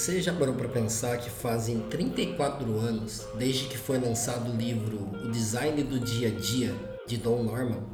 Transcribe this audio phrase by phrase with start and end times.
[0.00, 4.96] Você já parou para pensar que fazem 34 anos desde que foi lançado o livro
[5.22, 6.74] O Design do Dia a Dia
[7.06, 7.84] de Don Norman?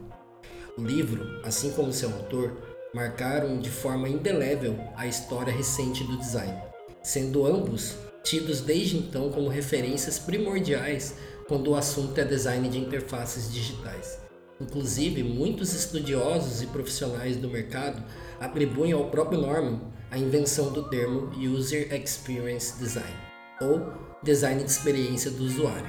[0.78, 2.58] O livro, assim como seu autor,
[2.94, 6.56] marcaram de forma indelével a história recente do design,
[7.02, 11.16] sendo ambos tidos desde então como referências primordiais
[11.48, 14.25] quando o assunto é design de interfaces digitais.
[14.60, 18.02] Inclusive, muitos estudiosos e profissionais do mercado
[18.40, 23.16] atribuem ao próprio Norman a invenção do termo User Experience Design,
[23.60, 23.92] ou
[24.22, 25.88] design de experiência do usuário.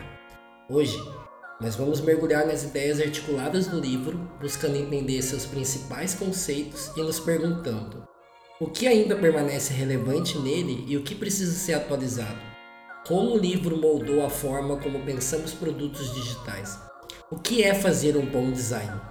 [0.69, 0.97] Hoje,
[1.61, 7.19] nós vamos mergulhar nas ideias articuladas do livro, buscando entender seus principais conceitos e nos
[7.19, 8.03] perguntando:
[8.59, 12.39] o que ainda permanece relevante nele e o que precisa ser atualizado?
[13.07, 16.86] Como o livro moldou a forma como pensamos produtos digitais?
[17.29, 19.01] O que é fazer um bom design?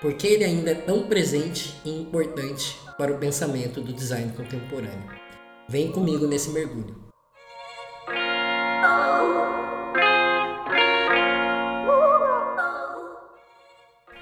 [0.00, 5.10] Por que ele ainda é tão presente e importante para o pensamento do design contemporâneo?
[5.68, 7.10] Vem comigo nesse mergulho.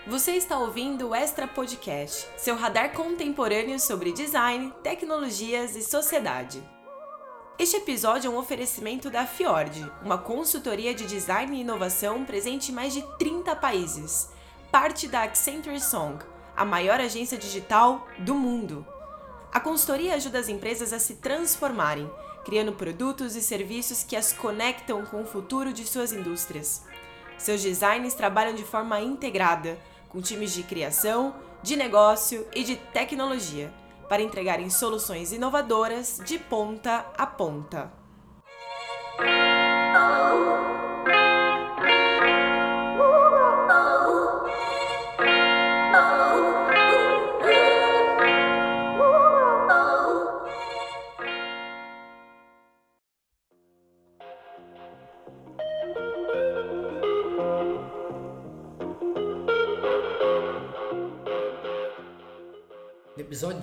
[0.06, 6.62] Você está ouvindo o Extra Podcast, seu radar contemporâneo sobre design, tecnologias e sociedade.
[7.58, 12.74] Este episódio é um oferecimento da Fiord, uma consultoria de design e inovação presente em
[12.74, 14.30] mais de 30 países,
[14.70, 16.24] parte da Accenture Song,
[16.56, 18.86] a maior agência digital do mundo.
[19.52, 22.08] A consultoria ajuda as empresas a se transformarem,
[22.44, 26.84] criando produtos e serviços que as conectam com o futuro de suas indústrias.
[27.36, 29.76] Seus designs trabalham de forma integrada,
[30.08, 33.74] com times de criação, de negócio e de tecnologia
[34.08, 37.92] para entregarem soluções inovadoras de ponta a ponta.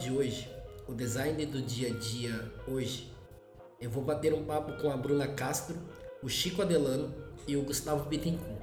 [0.06, 0.48] De hoje,
[0.88, 3.12] o design do dia a dia hoje,
[3.82, 5.76] eu vou bater um papo com a Bruna Castro,
[6.22, 7.12] o Chico Adelano
[7.48, 8.62] e o Gustavo Bittencourt.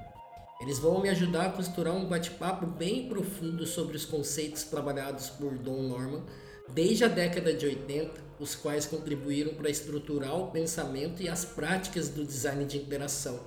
[0.61, 5.59] Eles vão me ajudar a costurar um bate-papo bem profundo sobre os conceitos trabalhados por
[5.59, 6.23] Don Norman
[6.69, 12.09] desde a década de 80, os quais contribuíram para estruturar o pensamento e as práticas
[12.09, 13.41] do design de interação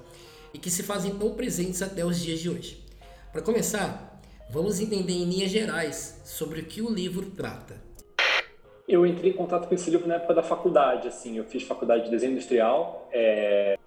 [0.53, 2.85] e que se fazem tão presentes até os dias de hoje.
[3.31, 4.16] Para começar,
[4.47, 7.81] Vamos entender em linhas gerais sobre o que o livro trata.
[8.88, 12.06] Eu entrei em contato com esse livro na época da faculdade, assim, eu fiz faculdade
[12.06, 13.09] de desenho industrial.
[13.12, 13.79] É...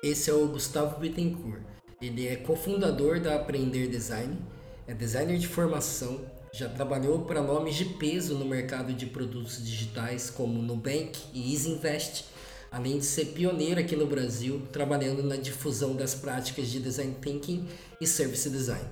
[0.00, 1.62] Esse é o Gustavo Bittencourt.
[2.00, 4.38] Ele é cofundador da Aprender Design,
[4.86, 6.20] é designer de formação,
[6.52, 12.26] já trabalhou para nomes de peso no mercado de produtos digitais como Nubank e EasyInvest,
[12.70, 17.66] além de ser pioneiro aqui no Brasil, trabalhando na difusão das práticas de design thinking
[18.00, 18.86] e service design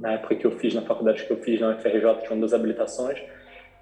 [0.00, 3.18] na época que eu fiz, na faculdade que eu fiz na UFRJ, tinha duas habilitações,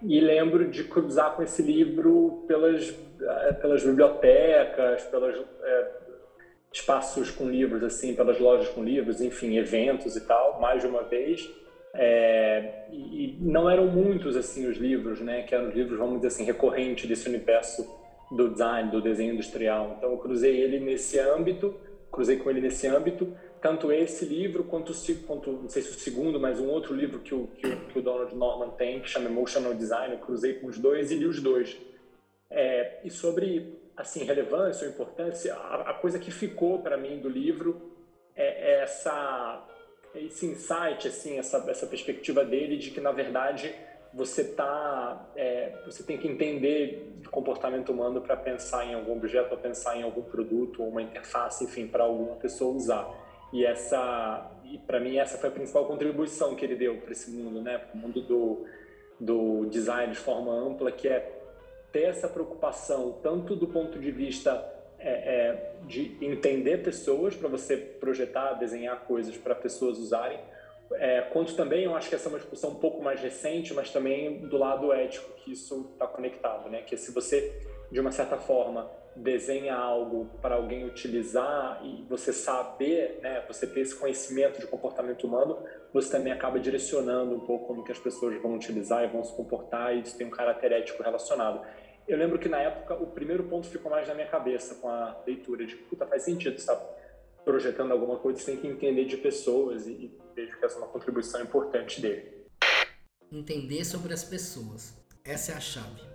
[0.07, 5.91] e lembro de cruzar com esse livro pelas, eh, pelas bibliotecas, pelos é,
[6.73, 11.03] espaços com livros, assim, pelas lojas com livros, enfim, eventos e tal, mais de uma
[11.03, 11.49] vez.
[11.95, 16.29] É, e, não eram muitos, assim, os livros, né, que eram os livros, vamos dizer
[16.29, 17.89] assim, recorrentes desse universo
[18.31, 19.95] do design, do desenho industrial.
[19.97, 21.75] Então, eu cruzei ele nesse âmbito,
[22.11, 23.33] cruzei com ele nesse âmbito,
[23.65, 24.93] tanto esse livro quanto,
[25.27, 28.03] quanto não sei se o segundo, mas um outro livro que o, que, que o
[28.03, 31.41] Donald Norman tem, que chama Emotional Design, eu cruzei com os dois e li os
[31.41, 31.75] dois.
[32.51, 37.29] É, e sobre assim relevância ou importância, a, a coisa que ficou para mim do
[37.31, 37.91] livro
[38.37, 39.67] é, é essa
[40.15, 43.75] esse insight, assim, essa, essa perspectiva dele de que na verdade
[44.13, 49.53] você tá, é, você tem que entender o comportamento humano para pensar em algum objeto,
[49.53, 53.24] ou pensar em algum produto, ou uma interface, enfim, para alguma pessoa usar.
[53.55, 57.31] E essa, e para mim essa foi a principal contribuição que ele deu para esse
[57.31, 57.79] mundo, né?
[57.79, 58.67] Para o mundo do,
[59.21, 61.41] do design de forma ampla, que é
[61.93, 64.53] ter essa preocupação tanto do ponto de vista
[64.99, 70.41] é, é, de entender pessoas para você projetar, desenhar coisas para pessoas usarem,
[70.95, 73.93] é, quanto também eu acho que essa é uma discussão um pouco mais recente, mas
[73.93, 76.83] também do lado ético que isso está conectado, né?
[76.83, 77.55] Que se você
[77.95, 83.83] de uma certa forma desenha algo para alguém utilizar e você saber, né, você ter
[83.83, 88.43] esse conhecimento de comportamento humano, você também acaba direcionando um pouco como que as pessoas
[88.43, 91.65] vão utilizar e vão se comportar e isso tem um caráter ético relacionado.
[92.09, 95.23] Eu lembro que na época o primeiro ponto ficou mais na minha cabeça com a
[95.25, 96.77] leitura de puta faz sentido, você tá
[97.45, 100.79] projetando alguma coisa, você tem que entender de pessoas e, e vejo que essa é
[100.79, 102.45] uma contribuição importante dele.
[103.31, 105.01] Entender sobre as pessoas.
[105.25, 106.14] Essa é a chave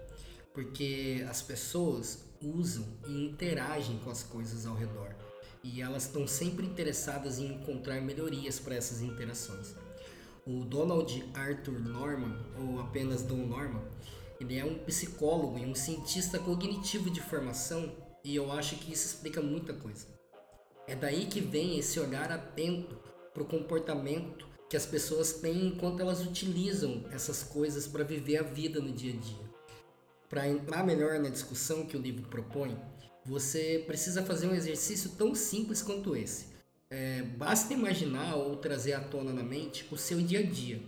[0.53, 5.15] porque as pessoas usam e interagem com as coisas ao redor
[5.63, 9.75] e elas estão sempre interessadas em encontrar melhorias para essas interações.
[10.45, 13.83] O Donald Arthur Norman, ou apenas Don Norman,
[14.39, 17.93] ele é um psicólogo e um cientista cognitivo de formação
[18.23, 20.07] e eu acho que isso explica muita coisa.
[20.87, 22.97] É daí que vem esse olhar atento
[23.33, 28.43] para o comportamento que as pessoas têm enquanto elas utilizam essas coisas para viver a
[28.43, 29.48] vida no dia a dia.
[30.29, 32.77] Para entrar melhor na discussão que o livro propõe,
[33.25, 36.45] você precisa fazer um exercício tão simples quanto esse.
[36.91, 40.81] É, basta imaginar ou trazer à tona na mente o seu dia a dia,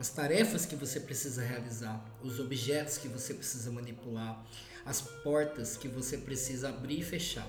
[0.00, 4.44] as tarefas que você precisa realizar, os objetos que você precisa manipular,
[4.84, 7.48] as portas que você precisa abrir e fechar.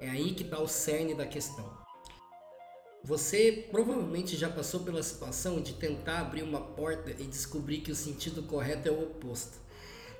[0.00, 1.76] É aí que está o cerne da questão.
[3.04, 7.96] Você provavelmente já passou pela situação de tentar abrir uma porta e descobrir que o
[7.96, 9.65] sentido correto é o oposto.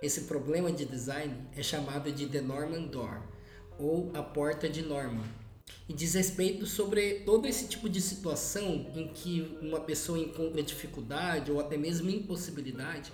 [0.02, 3.22] Esse problema de design é chamado de The Norman Door,
[3.78, 5.25] ou a porta de Norman,
[5.88, 11.50] e diz respeito sobre todo esse tipo de situação em que uma pessoa encontra dificuldade
[11.50, 13.12] ou até mesmo impossibilidade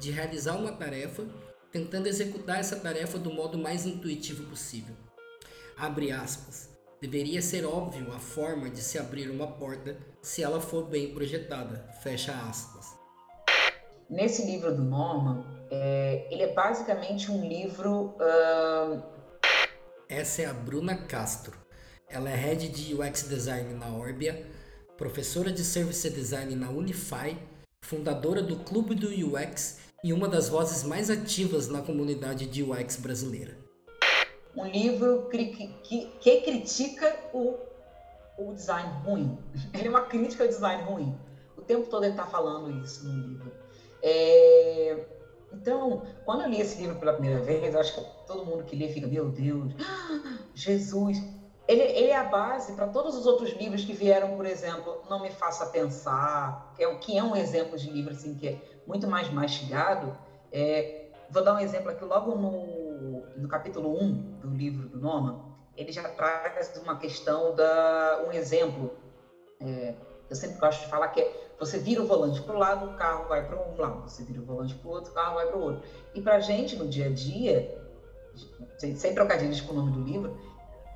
[0.00, 1.24] de realizar uma tarefa,
[1.70, 4.94] tentando executar essa tarefa do modo mais intuitivo possível.
[5.76, 6.70] Abre aspas.
[7.00, 11.86] Deveria ser óbvio a forma de se abrir uma porta se ela for bem projetada.
[12.02, 12.86] Fecha aspas.
[14.08, 18.16] Nesse livro do Norman, é, ele é basicamente um livro.
[18.18, 19.02] Uh...
[20.08, 21.64] Essa é a Bruna Castro
[22.14, 24.46] ela é head de UX Design na Orbia,
[24.96, 27.36] professora de Service Design na Unify,
[27.82, 32.96] fundadora do Clube do UX e uma das vozes mais ativas na comunidade de UX
[32.96, 33.58] brasileira.
[34.56, 35.44] Um livro que,
[35.82, 37.58] que, que critica o,
[38.38, 39.36] o design ruim.
[39.74, 41.18] Ele é uma crítica ao design ruim.
[41.56, 43.52] O tempo todo ele está falando isso no livro.
[44.02, 45.04] É...
[45.60, 48.88] Então, quando eu li esse livro pela primeira vez, acho que todo mundo que lê
[48.88, 49.72] fica, meu Deus,
[50.54, 51.18] Jesus,
[51.66, 55.22] ele, ele é a base para todos os outros livros que vieram, por exemplo, Não
[55.22, 59.06] Me Faça Pensar, que é, que é um exemplo de livro assim, que é muito
[59.08, 60.12] mais mastigado.
[60.52, 65.40] É, vou dar um exemplo aqui, logo no, no capítulo 1 do livro do Noma,
[65.76, 68.92] ele já traz uma questão, da, um exemplo.
[69.60, 69.94] É,
[70.28, 72.96] eu sempre gosto de falar que é, você vira o volante para o lado, o
[72.96, 75.46] carro vai para um lado, você vira o volante para o outro, o carro vai
[75.46, 75.82] para o outro.
[76.14, 77.80] E para a gente, no dia a dia,
[78.78, 80.36] sem trocadilhos com o nome do livro,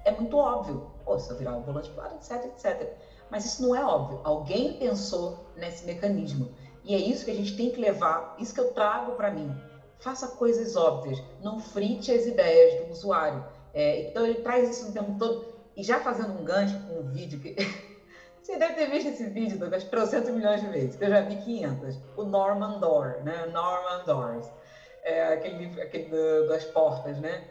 [0.05, 0.91] é muito óbvio.
[1.05, 2.93] Pô, se eu virar o volante para etc, etc.
[3.31, 4.21] Mas isso não é óbvio.
[4.25, 6.51] Alguém pensou nesse mecanismo.
[6.85, 9.55] E é isso que a gente tem que levar, isso que eu trago para mim.
[9.99, 13.45] Faça coisas óbvias, não frite as ideias do usuário.
[13.75, 15.45] É, então ele traz isso o tempo todo.
[15.77, 17.55] E já fazendo um gancho com um vídeo que.
[18.49, 22.01] Você deve ter visto esse vídeo, Douglas, 300 milhões de vezes, eu já vi 500.
[22.17, 23.45] O Norman Door, né?
[23.45, 24.51] Norman Doors.
[25.05, 26.09] É aquele, aquele
[26.47, 27.45] das portas, né?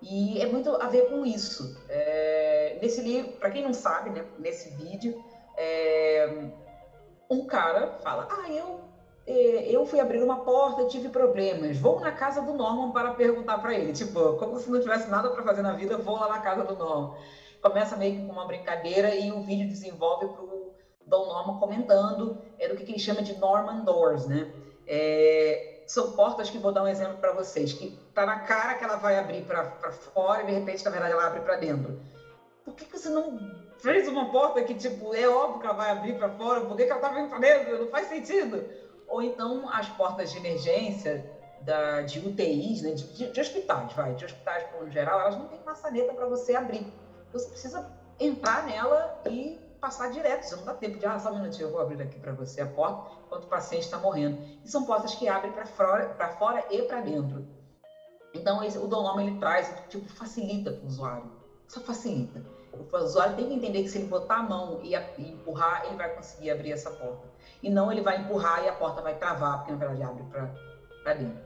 [0.00, 1.64] E é muito a ver com isso.
[1.88, 5.12] É, nesse livro, para quem não sabe, né, nesse vídeo,
[5.58, 6.28] é,
[7.28, 8.88] um cara fala: Ah, eu,
[9.26, 13.58] é, eu fui abrir uma porta, tive problemas, vou na casa do Norman para perguntar
[13.58, 13.92] para ele.
[13.92, 16.76] Tipo, como se não tivesse nada para fazer na vida, vou lá na casa do
[16.76, 17.10] Norman.
[17.66, 20.72] Começa meio que com uma brincadeira e o vídeo desenvolve para o
[21.04, 24.48] Dom Norman comentando é, do que, que ele chama de Norman Doors, né?
[24.86, 28.84] É, são portas que vou dar um exemplo para vocês, que tá na cara que
[28.84, 29.64] ela vai abrir para
[30.14, 32.00] fora e de repente, na verdade, ela abre para dentro.
[32.64, 33.36] Por que, que você não
[33.78, 36.84] fez uma porta que, tipo, é óbvio que ela vai abrir para fora, por que,
[36.84, 37.78] que ela tá abrindo para dentro?
[37.80, 38.64] Não faz sentido.
[39.08, 44.14] Ou então as portas de emergência da, de UTIs, né, de, de, de hospitais, vai,
[44.14, 46.86] de hospitais no geral, elas não têm maçaneta para você abrir.
[47.38, 50.42] Você precisa entrar nela e passar direto.
[50.42, 52.62] Você não dá tempo de, ah, só um minutinho, eu vou abrir aqui para você
[52.62, 54.42] a porta enquanto o paciente está morrendo.
[54.64, 57.46] E são portas que abrem para fora, fora e para dentro.
[58.32, 61.30] Então, esse, o Donoma ele traz, tipo, facilita para o usuário.
[61.68, 62.42] Só facilita.
[62.72, 65.84] O usuário tem que entender que se ele botar a mão e, a, e empurrar,
[65.86, 67.26] ele vai conseguir abrir essa porta.
[67.62, 70.24] E não ele vai empurrar e a porta vai travar, porque na verdade abre
[71.02, 71.38] para dentro.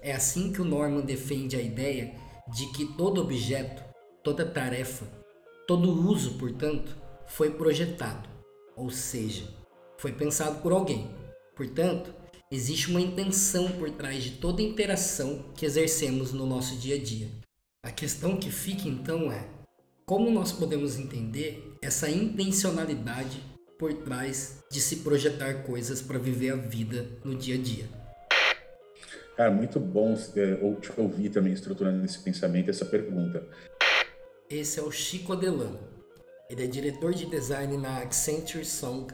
[0.00, 2.14] É assim que o Norman defende a ideia
[2.46, 3.82] de que todo objeto,
[4.28, 5.06] toda tarefa,
[5.66, 6.94] todo uso, portanto,
[7.26, 8.28] foi projetado,
[8.76, 9.44] ou seja,
[9.96, 11.10] foi pensado por alguém.
[11.56, 12.14] Portanto,
[12.52, 17.28] existe uma intenção por trás de toda interação que exercemos no nosso dia a dia.
[17.82, 19.48] A questão que fica então é:
[20.04, 23.42] como nós podemos entender essa intencionalidade
[23.78, 27.86] por trás de se projetar coisas para viver a vida no dia a dia?
[29.38, 33.42] Cara, muito bom te ouvir também estruturando esse pensamento, essa pergunta.
[34.50, 35.78] Esse é o Chico Adelano,
[36.48, 39.12] ele é diretor de design na Accenture Song,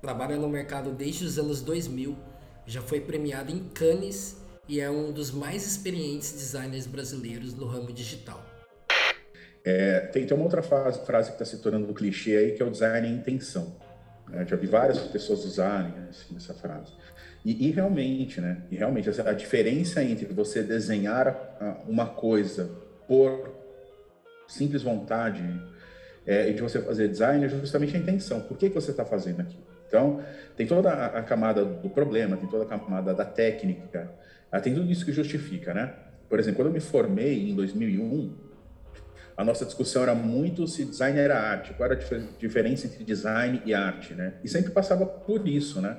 [0.00, 2.18] trabalha no mercado desde os anos 2000,
[2.66, 7.92] já foi premiado em Cannes e é um dos mais experientes designers brasileiros no ramo
[7.92, 8.44] digital.
[9.64, 12.60] É, tem, tem uma outra frase, frase que está se tornando um clichê aí, que
[12.60, 13.76] é o design em intenção.
[14.28, 14.44] Né?
[14.44, 16.92] Já vi várias pessoas usarem assim, essa frase.
[17.44, 18.64] E, e, realmente, né?
[18.68, 22.68] E realmente, a diferença entre você desenhar uma coisa
[23.06, 23.61] por
[24.52, 25.42] simples vontade
[26.26, 28.40] é, de você fazer design é justamente a intenção.
[28.40, 29.62] Por que, que você está fazendo aquilo?
[29.86, 30.22] Então,
[30.56, 34.10] tem toda a, a, camada do problema, tem toda a camada da técnica,
[34.50, 35.92] ah, tem tudo isso que justifica, né?
[36.28, 38.34] Por exemplo, quando eu me formei em 2001,
[39.36, 43.60] a nossa discussão era muito se design era arte, qual era a diferença entre design
[43.66, 44.34] e arte, né?
[44.42, 45.96] E sempre passava por isso, né?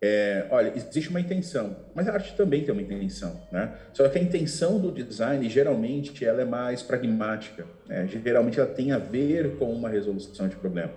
[0.00, 3.74] É, olha, existe uma intenção, mas a arte também tem uma intenção, né?
[3.92, 8.06] Só que a intenção do design, geralmente, ela é mais pragmática, né?
[8.06, 10.92] Geralmente, ela tem a ver com uma resolução de problema.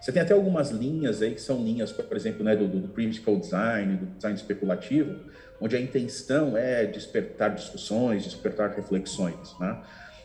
[0.00, 3.36] Você tem até algumas linhas aí que são linhas, por exemplo, né, do, do critical
[3.36, 5.20] design, do design especulativo,
[5.60, 9.82] onde a intenção é despertar discussões, despertar reflexões, né?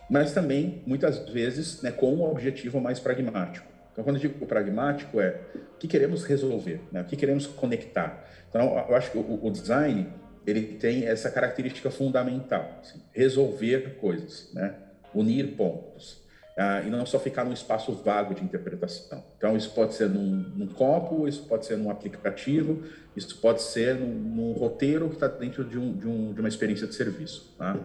[0.09, 3.70] Mas também, muitas vezes, né, com um objetivo mais pragmático.
[3.91, 7.01] Então, quando eu digo pragmático, é o que queremos resolver, né?
[7.01, 8.25] o que queremos conectar.
[8.49, 10.07] Então, eu acho que o, o design
[10.45, 14.75] ele tem essa característica fundamental, assim, resolver coisas, né?
[15.13, 16.21] unir pontos.
[16.57, 19.23] Ah, e não só ficar num espaço vago de interpretação.
[19.37, 22.83] Então, isso pode ser num, num copo, isso pode ser num aplicativo,
[23.15, 26.49] isso pode ser num, num roteiro que está dentro de, um, de, um, de, uma
[26.49, 27.55] experiência de serviço.
[27.57, 27.77] Tá?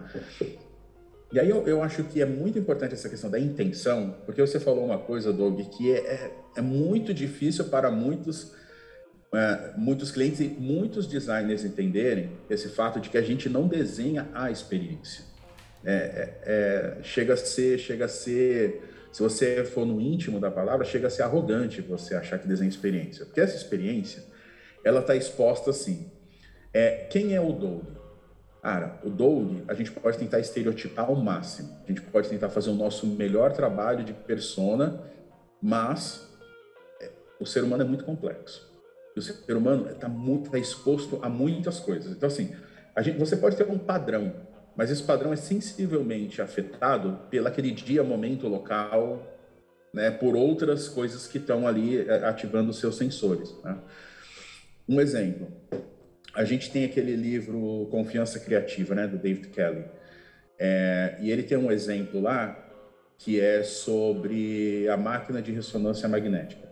[1.31, 4.59] E aí eu, eu, acho que é muito importante essa questão da intenção, porque você
[4.59, 8.53] falou uma coisa, Doug, que é, é, é muito difícil para muitos,
[9.33, 14.29] é, muitos clientes e muitos designers entenderem esse fato de que a gente não desenha
[14.33, 15.25] a experiência.
[15.83, 18.81] É, é, é, chega a ser, chega a ser,
[19.11, 22.69] se você for no íntimo da palavra, chega a ser arrogante você achar que desenha
[22.69, 24.23] experiência, porque essa experiência,
[24.81, 26.09] ela está exposta assim.
[26.73, 27.83] É, quem é o Doug?
[28.67, 31.73] Cara, o Doug, a gente pode tentar estereotipar ao máximo.
[31.85, 35.01] A gente pode tentar fazer o nosso melhor trabalho de persona,
[35.61, 36.29] mas
[36.99, 37.09] é,
[37.39, 38.69] o ser humano é muito complexo.
[39.15, 40.09] E o ser humano está
[40.51, 42.11] tá exposto a muitas coisas.
[42.11, 42.53] Então, assim,
[42.99, 44.33] gente, você pode ter um padrão,
[44.75, 49.25] mas esse padrão é sensivelmente afetado pelo aquele dia, momento, local,
[49.93, 53.55] né, por outras coisas que estão ali é, ativando os seus sensores.
[53.63, 53.77] Né?
[54.89, 55.47] Um exemplo
[56.37, 59.85] a gente tem aquele livro Confiança Criativa, né, do David Kelly.
[60.59, 62.63] É, e ele tem um exemplo lá
[63.17, 66.67] que é sobre a máquina de ressonância magnética.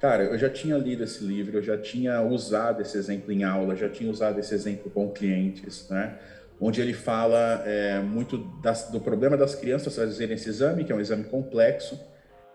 [0.00, 3.76] Cara, eu já tinha lido esse livro, eu já tinha usado esse exemplo em aula,
[3.76, 6.18] já tinha usado esse exemplo com clientes, né?
[6.58, 10.94] Onde ele fala é, muito das, do problema das crianças fazerem esse exame, que é
[10.94, 12.00] um exame complexo,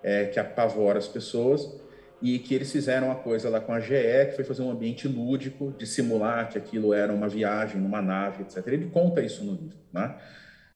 [0.01, 1.79] é, que apavora as pessoas,
[2.21, 5.07] e que eles fizeram uma coisa lá com a GE, que foi fazer um ambiente
[5.07, 8.65] lúdico, de simular que aquilo era uma viagem numa nave, etc.
[8.67, 10.15] Ele conta isso no livro, né?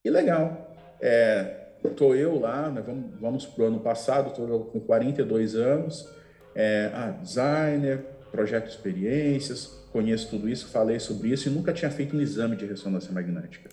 [0.03, 0.75] E legal.
[0.99, 6.09] É, tô eu lá, né, vamos, vamos para o ano passado, estou com 42 anos,
[6.55, 7.99] é, ah, designer,
[8.31, 12.55] projeto de experiências, conheço tudo isso, falei sobre isso e nunca tinha feito um exame
[12.55, 13.69] de ressonância magnética.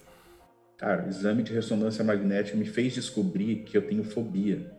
[0.76, 4.71] Cara, exame de ressonância magnética me fez descobrir que eu tenho fobia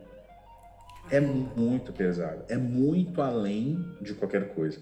[1.09, 4.79] é muito pesado, é muito além de qualquer coisa.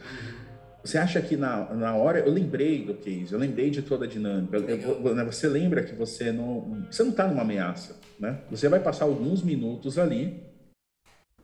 [0.83, 4.07] Você acha que na, na hora, eu lembrei do case, eu lembrei de toda a
[4.07, 8.39] dinâmica, eu, né, você lembra que você não, você não está numa ameaça, né?
[8.49, 10.43] Você vai passar alguns minutos ali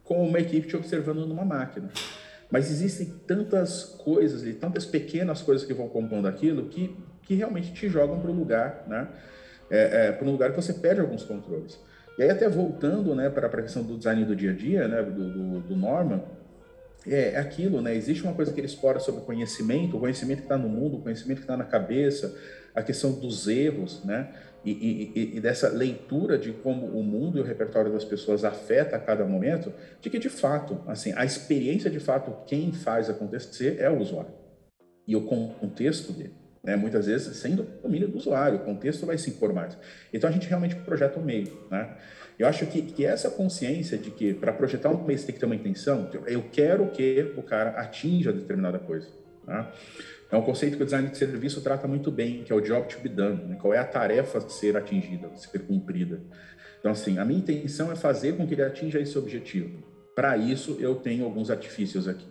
[0.03, 1.91] com uma equipe te observando numa máquina.
[2.49, 7.73] Mas existem tantas coisas e tantas pequenas coisas que vão compondo aquilo que, que realmente
[7.73, 9.07] te jogam para o lugar, né?
[9.69, 11.77] É, é, para um lugar que você perde alguns controles.
[12.17, 15.03] E aí, até voltando né, para a questão do design do dia a dia, né,
[15.03, 16.23] do, do, do Norman,
[17.05, 17.95] é, é aquilo, né?
[17.95, 21.01] Existe uma coisa que ele explora sobre conhecimento, o conhecimento que está no mundo, o
[21.01, 22.35] conhecimento que está na cabeça,
[22.73, 24.33] a questão dos erros, né?
[24.65, 28.97] E, e, e, dessa leitura de como o mundo e o repertório das pessoas afeta
[28.97, 29.71] a cada momento,
[30.01, 34.33] de que de fato, assim, a experiência de fato, quem faz acontecer é o usuário
[35.07, 36.33] e o contexto dele
[36.67, 36.75] né?
[36.75, 39.77] muitas vezes sem domínio do usuário, o contexto vai se impor mais.
[40.13, 41.57] Então a gente realmente projeta o meio.
[41.71, 41.95] Né?
[42.37, 45.39] Eu acho que, que essa consciência de que para projetar um meio você tem que
[45.39, 49.07] ter uma intenção, eu quero que o cara atinja determinada coisa.
[49.47, 49.65] Né?
[50.29, 52.85] É um conceito que o design de serviço trata muito bem, que é o job
[52.85, 53.57] to be done, né?
[53.61, 56.19] qual é a tarefa a ser atingida, a ser cumprida.
[56.79, 59.81] Então, assim, a minha intenção é fazer com que ele atinja esse objetivo.
[60.13, 62.27] Para isso, eu tenho alguns artifícios aqui.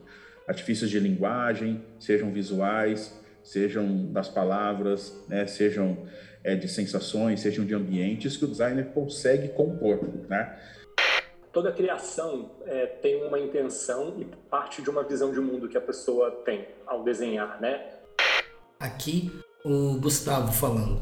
[0.46, 6.04] Artifícios de linguagem, sejam visuais, sejam das palavras, né, sejam
[6.42, 10.58] é, de sensações, sejam de ambientes que o designer consegue compor, né?
[11.52, 15.80] Toda criação é, tem uma intenção e parte de uma visão de mundo que a
[15.80, 17.94] pessoa tem ao desenhar, né?
[18.78, 19.32] Aqui,
[19.64, 21.00] O Gustavo falando.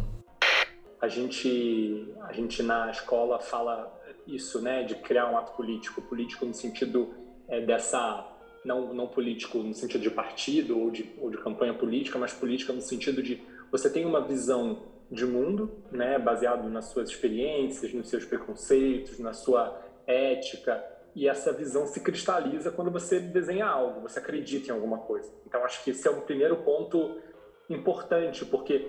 [1.01, 3.93] A gente, a gente na escola fala
[4.27, 7.13] isso, né, de criar um ato político, político no sentido
[7.49, 8.34] é, dessa
[8.65, 12.73] não, não político no sentido de partido ou de, ou de campanha política, mas política
[12.73, 18.09] no sentido de você tem uma visão de mundo, né, baseado nas suas experiências, nos
[18.09, 20.83] seus preconceitos, na sua ética,
[21.15, 25.31] e essa visão se cristaliza quando você desenha algo, você acredita em alguma coisa.
[25.47, 27.19] Então acho que esse é um primeiro ponto
[27.71, 28.89] importante, porque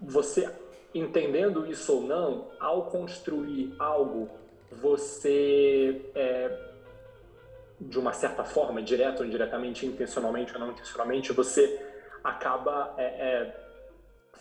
[0.00, 0.50] você
[0.94, 4.28] entendendo isso ou não, ao construir algo,
[4.70, 6.67] você é,
[7.80, 11.80] de uma certa forma, direto ou indiretamente, intencionalmente ou não intencionalmente, você
[12.22, 13.68] acaba é, é,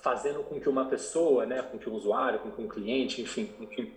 [0.02, 3.46] fazendo com que uma pessoa, né, com que um usuário, com que um cliente, enfim,
[3.46, 3.94] que,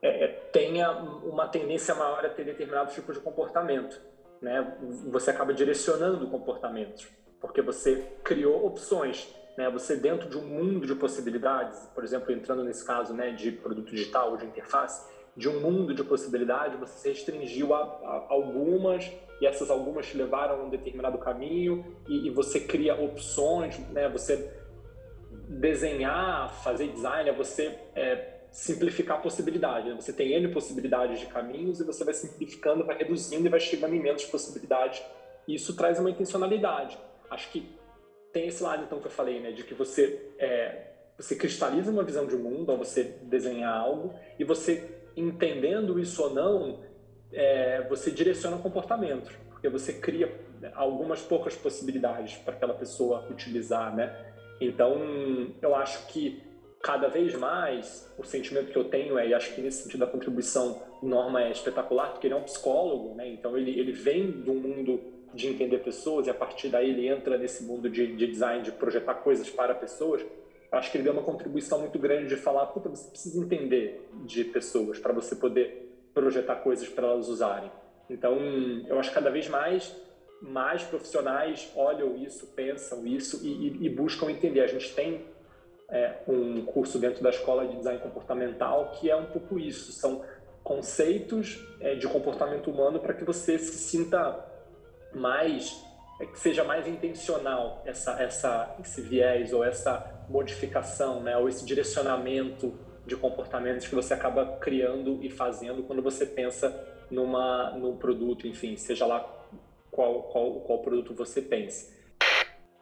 [0.00, 4.00] é, é, tenha uma tendência maior a ter determinados tipos de comportamento.
[4.40, 4.76] Né?
[5.10, 7.08] Você acaba direcionando comportamentos,
[7.40, 9.34] porque você criou opções.
[9.56, 9.70] Né?
[9.70, 13.90] Você, dentro de um mundo de possibilidades, por exemplo, entrando nesse caso né, de produto
[13.90, 19.10] digital ou de interface, de um mundo de possibilidades, você se restringiu a, a, algumas
[19.40, 24.08] e essas algumas te levaram a um determinado caminho e, e você cria opções, né?
[24.08, 24.50] Você
[25.48, 29.90] desenhar, fazer design, é você é, simplificar possibilidades.
[29.90, 30.00] Né?
[30.00, 33.94] Você tem N possibilidades de caminhos e você vai simplificando, vai reduzindo e vai chegando
[33.94, 35.02] em menos possibilidades.
[35.46, 36.98] E isso traz uma intencionalidade.
[37.28, 37.68] Acho que
[38.32, 39.52] tem esse lado, então, que eu falei, né?
[39.52, 40.86] De que você, é,
[41.18, 46.34] você cristaliza uma visão de mundo ao você desenhar algo e você entendendo isso ou
[46.34, 46.80] não,
[47.32, 50.32] é, você direciona o comportamento, porque você cria
[50.74, 54.14] algumas poucas possibilidades para aquela pessoa utilizar, né?
[54.60, 56.42] Então, eu acho que
[56.80, 60.06] cada vez mais o sentimento que eu tenho é, e acho que nesse sentido a
[60.06, 63.26] contribuição Norma é espetacular, porque ele é um psicólogo, né?
[63.28, 65.00] Então ele, ele vem do mundo
[65.32, 68.70] de entender pessoas e a partir daí ele entra nesse mundo de, de design, de
[68.70, 70.24] projetar coisas para pessoas
[70.72, 74.44] acho que ele deu uma contribuição muito grande de falar, puta, você precisa entender de
[74.44, 77.70] pessoas para você poder projetar coisas para elas usarem.
[78.08, 78.38] Então,
[78.86, 79.94] eu acho que cada vez mais
[80.42, 84.60] mais profissionais olham isso, pensam isso e, e, e buscam entender.
[84.60, 85.24] A gente tem
[85.88, 89.92] é, um curso dentro da escola de design comportamental que é um pouco isso.
[89.92, 90.22] São
[90.62, 94.44] conceitos é, de comportamento humano para que você se sinta
[95.14, 95.82] mais
[96.20, 101.64] é que seja mais intencional essa, essa, esse viés ou essa modificação, né, ou esse
[101.64, 102.74] direcionamento
[103.06, 106.74] de comportamentos que você acaba criando e fazendo quando você pensa
[107.10, 109.20] numa, num produto, enfim, seja lá
[109.90, 111.94] qual, qual, qual produto você pense.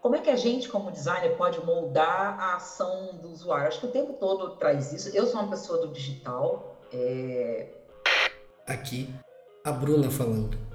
[0.00, 3.68] Como é que a gente, como designer, pode moldar a ação do usuário?
[3.68, 5.16] Acho que o tempo todo traz isso.
[5.16, 6.76] Eu sou uma pessoa do digital.
[6.92, 7.68] É...
[8.66, 9.08] Aqui,
[9.64, 10.71] a Bruna falando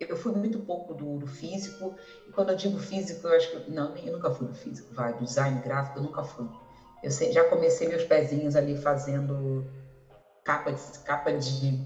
[0.00, 1.94] eu fui muito pouco do, do, físico,
[2.26, 3.70] e quando eu digo físico, eu acho que.
[3.70, 6.46] Não, eu nunca fui do físico, vai, do design gráfico, eu nunca fui.
[7.02, 9.64] Eu sei, já comecei meus pezinhos ali fazendo
[10.44, 11.80] capa de, capa de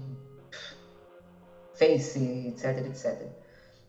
[1.73, 3.27] face, etc, etc.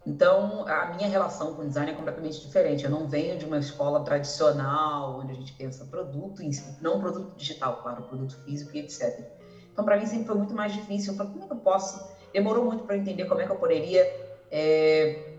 [0.05, 2.85] Então, a minha relação com design é completamente diferente.
[2.85, 6.43] Eu não venho de uma escola tradicional, onde a gente pensa produto,
[6.81, 9.25] não produto digital, claro, produto físico e etc.
[9.73, 11.13] Então, para mim sempre foi muito mais difícil.
[11.13, 13.57] Eu falei, como é que eu posso demorou muito para entender como é que eu
[13.57, 14.05] poderia
[14.51, 15.33] é,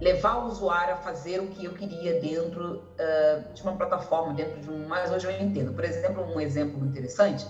[0.00, 4.60] levar o usuário a fazer o que eu queria dentro uh, de uma plataforma, dentro
[4.60, 4.86] de um.
[4.86, 5.72] Mas hoje eu entendo.
[5.72, 7.46] Por exemplo, um exemplo interessante.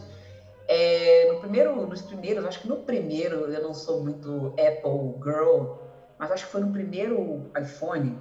[0.66, 5.78] É, no primeiro, nos primeiros, acho que no primeiro, eu não sou muito Apple girl,
[6.18, 8.20] mas acho que foi no primeiro iPhone,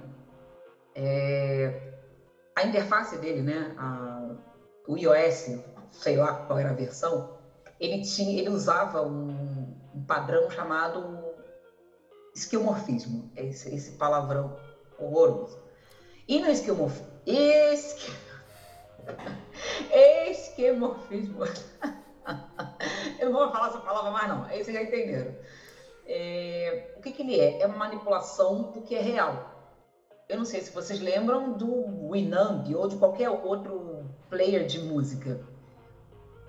[0.94, 1.78] é,
[2.56, 4.34] a interface dele, né, a,
[4.86, 5.60] o iOS,
[5.90, 7.36] sei lá qual era a versão,
[7.78, 9.57] ele tinha, ele usava um um
[10.08, 11.36] padrão chamado
[12.34, 14.58] esquemorfismo, esse, esse palavrão
[14.98, 15.62] horroroso.
[16.26, 18.10] E no esquemorfismo, esque...
[19.92, 21.44] esquemorfismo,
[23.20, 25.36] eu não vou falar essa palavra mais não, aí vocês já entenderam.
[26.06, 27.60] É, o que, que ele é?
[27.60, 29.54] É uma manipulação do que é real.
[30.26, 35.46] Eu não sei se vocês lembram do Winamp ou de qualquer outro player de música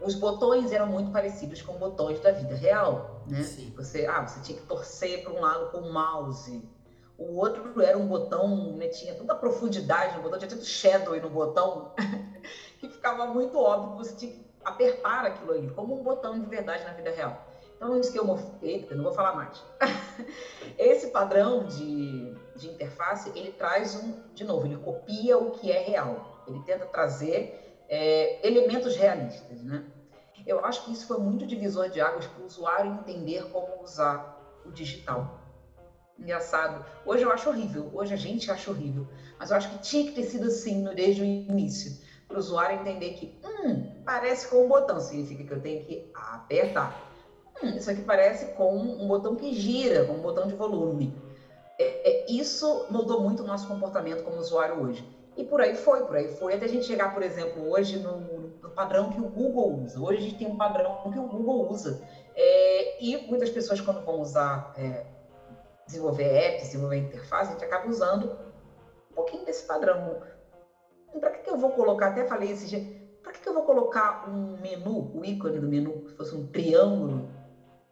[0.01, 3.43] os botões eram muito parecidos com botões da vida real, né?
[3.43, 3.73] Sim.
[3.75, 6.67] Você, ah, você tinha que torcer para um lado com o mouse.
[7.17, 11.19] O outro era um botão, né, tinha toda a profundidade no botão, tinha tanto shadow
[11.19, 11.91] no botão,
[12.79, 16.45] que ficava muito óbvio que você tinha que apertar aquilo ali, como um botão de
[16.45, 17.45] verdade na vida real.
[17.75, 19.63] Então, isso que eu Eita, não vou falar mais.
[20.77, 25.79] Esse padrão de, de interface, ele traz um, de novo, ele copia o que é
[25.79, 26.43] real.
[26.45, 29.83] Ele tenta trazer é, elementos realistas, né?
[30.45, 34.61] Eu acho que isso foi muito divisor de águas para o usuário entender como usar
[34.65, 35.37] o digital.
[36.17, 36.83] engraçado.
[37.05, 40.11] Hoje eu acho horrível, hoje a gente acha horrível, mas eu acho que tinha que
[40.11, 41.91] ter sido assim desde o início,
[42.27, 46.09] para o usuário entender que, hum, parece com um botão, significa que eu tenho que
[46.13, 46.93] apertar.
[47.61, 51.13] Hum, isso aqui parece com um botão que gira, com um botão de volume.
[51.77, 55.07] É, é, isso mudou muito o nosso comportamento como usuário hoje.
[55.37, 58.19] E por aí foi, por aí foi, até a gente chegar, por exemplo, hoje no,
[58.61, 59.99] no padrão que o Google usa.
[59.99, 62.01] Hoje a gente tem um padrão que o Google usa.
[62.35, 65.05] É, e muitas pessoas, quando vão usar, é,
[65.85, 68.37] desenvolver apps, desenvolver interface, a gente acaba usando
[69.11, 70.19] um pouquinho desse padrão.
[71.19, 72.85] Para que, que eu vou colocar, até falei esse dia,
[73.23, 76.47] para que, que eu vou colocar um menu, o ícone do menu, que fosse um
[76.47, 77.29] triângulo,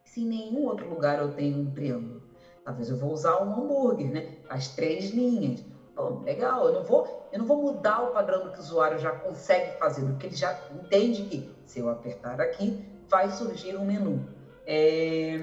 [0.03, 2.21] se em nenhum outro lugar eu tenho um triângulo?
[2.63, 4.37] Talvez eu vou usar um hambúrguer, né?
[4.49, 5.63] As três linhas.
[5.97, 8.99] Bom, legal, eu não vou, eu não vou mudar o padrão do que o usuário
[8.99, 13.83] já consegue fazer, porque ele já entende que se eu apertar aqui, vai surgir um
[13.83, 14.23] menu.
[14.63, 15.41] É,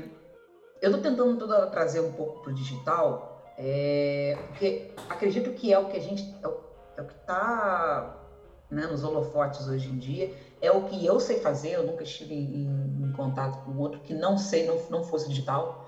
[0.81, 5.79] eu estou tentando toda trazer um pouco para o digital, é, porque acredito que é
[5.79, 6.57] o que a gente é o,
[6.99, 8.17] é o que está
[8.71, 11.71] né, nos holofotes hoje em dia, é o que eu sei fazer.
[11.71, 15.84] Eu nunca estive em, em contato com outro que não sei, não, não fosse digital.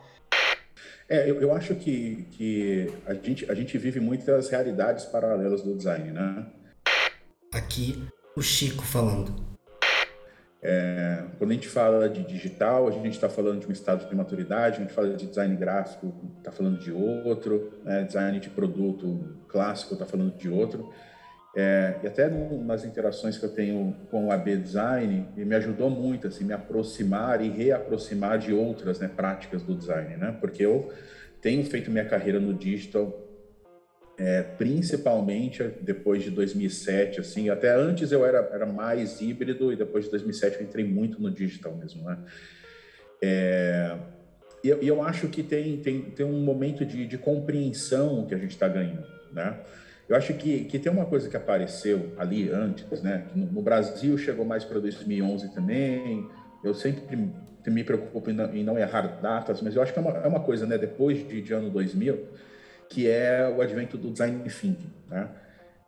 [1.09, 5.77] É, eu, eu acho que, que a, gente, a gente vive muitas realidades paralelas do
[5.77, 6.47] design, né?
[7.53, 8.03] Aqui,
[8.37, 9.57] o Chico falando.
[10.61, 14.17] É, quando a gente fala de digital, a gente está falando de um estado de
[14.17, 18.03] maturidade, a gente fala de design gráfico, está falando de outro, né?
[18.03, 20.93] design de produto clássico, está falando de outro.
[21.59, 25.89] É, e até no, nas interações que eu tenho com o AB Design, me ajudou
[25.89, 30.37] muito assim, me aproximar e reaproximar de outras né, práticas do design, né?
[30.39, 30.93] Porque eu
[31.41, 33.27] tenho feito minha carreira no digital,
[34.19, 40.05] é, principalmente depois de 2007, assim, até antes eu era, era mais híbrido e depois
[40.05, 42.19] de 2007 eu entrei muito no digital mesmo, né?
[43.23, 43.97] É,
[44.63, 48.39] e eu, eu, acho que tem, tem, tem um momento de, de compreensão que a
[48.39, 49.59] gente está ganhando, né?
[50.09, 53.27] Eu acho que, que tem uma coisa que apareceu ali antes, né?
[53.35, 56.29] No, no Brasil chegou mais para 2011 também.
[56.63, 57.29] Eu sempre
[57.67, 60.27] me preocupo em não, em não, errar datas, mas eu acho que é uma, é
[60.29, 60.79] uma coisa, né?
[60.79, 62.25] Depois de, de, ano 2000,
[62.89, 65.29] que é o advento do design thinking, né?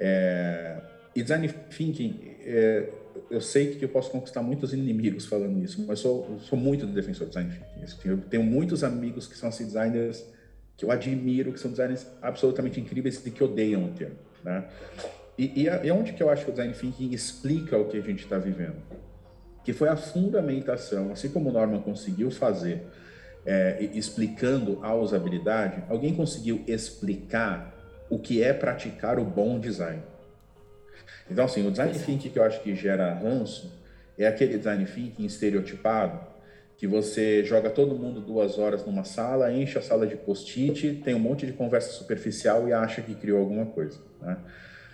[0.01, 0.77] É,
[1.15, 2.89] e design thinking, é,
[3.31, 7.27] eu sei que eu posso conquistar muitos inimigos falando isso, mas sou, sou muito defensor
[7.27, 7.85] do design thinking.
[7.85, 10.25] Assim, eu tenho muitos amigos que são assim, designers
[10.79, 14.17] que eu admiro, que são designers absolutamente incríveis e que odeiam o termo.
[14.45, 14.65] Né?
[15.37, 18.01] E, e, e onde que eu acho que o design thinking explica o que a
[18.01, 18.77] gente está vivendo?
[19.65, 22.87] Que foi a fundamentação, assim como o Norman conseguiu fazer,
[23.45, 27.75] é, explicando a usabilidade, alguém conseguiu explicar
[28.09, 30.01] o que é praticar o bom design.
[31.29, 33.73] Então, assim, o design thinking que eu acho que gera ranço
[34.17, 36.38] é aquele design thinking estereotipado
[36.79, 41.13] que você joga todo mundo duas horas numa sala, enche a sala de post-it, tem
[41.13, 43.99] um monte de conversa superficial e acha que criou alguma coisa.
[44.23, 44.37] Né?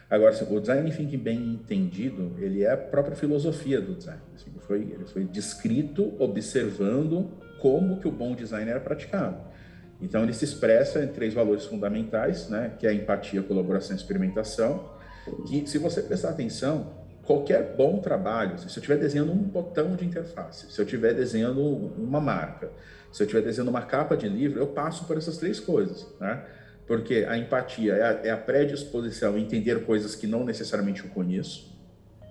[0.09, 4.21] Agora, o design thinking bem entendido, ele é a própria filosofia do design.
[4.35, 9.37] Assim, ele, foi, ele foi descrito observando como que o bom design era praticado.
[10.01, 12.73] Então, ele se expressa em três valores fundamentais, né?
[12.79, 14.89] que é a empatia, colaboração e experimentação,
[15.47, 20.05] que, se você prestar atenção, qualquer bom trabalho, se eu estiver desenhando um botão de
[20.05, 22.71] interface, se eu estiver desenhando uma marca,
[23.13, 26.45] se eu estiver desenhando uma capa de livro, eu passo por essas três coisas, né?
[26.87, 31.11] Porque a empatia é a, é a predisposição a entender coisas que não necessariamente eu
[31.11, 31.73] conheço,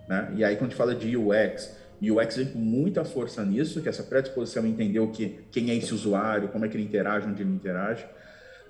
[0.08, 0.32] né?
[0.36, 3.88] E aí quando a gente fala de UX, UX vem com muita força nisso, que
[3.88, 6.84] é essa predisposição a entender o que, quem é esse usuário, como é que ele
[6.84, 8.06] interage, onde ele interage.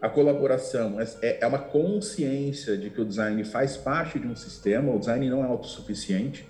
[0.04, 4.36] A colaboração é, é, é uma consciência de que o design faz parte de um
[4.36, 6.46] sistema, o design não é autossuficiente.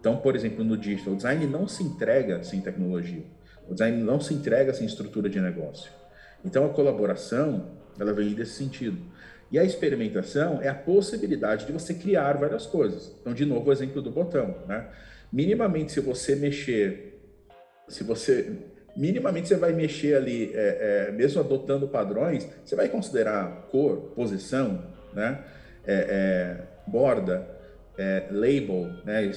[0.00, 3.22] Então, por exemplo, no digital, o design não se entrega sem tecnologia.
[3.68, 5.92] O design não se entrega sem estrutura de negócio.
[6.42, 8.96] Então, a colaboração, ela vem desse sentido.
[9.52, 13.14] E a experimentação é a possibilidade de você criar várias coisas.
[13.20, 14.88] Então, de novo, o exemplo do botão, né?
[15.30, 17.20] Minimamente, se você mexer,
[17.88, 18.56] se você
[18.96, 24.82] minimamente você vai mexer ali, é, é, mesmo adotando padrões, você vai considerar cor, posição,
[25.12, 25.44] né?
[25.86, 27.46] É, é borda,
[27.98, 29.30] é, label, né?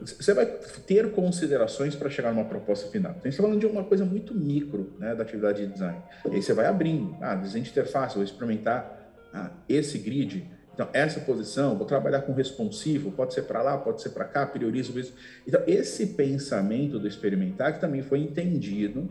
[0.00, 0.46] Você vai
[0.86, 3.12] ter considerações para chegar numa proposta final.
[3.12, 6.00] Então, a gente está falando de uma coisa muito micro né, da atividade de design.
[6.30, 7.16] E aí você vai abrindo.
[7.20, 10.48] Ah, desenho de interface, vou experimentar ah, esse grid.
[10.74, 14.44] Então, essa posição, vou trabalhar com responsivo, pode ser para lá, pode ser para cá,
[14.44, 15.14] priorizo isso.
[15.46, 19.08] Então, esse pensamento do experimentar que também foi entendido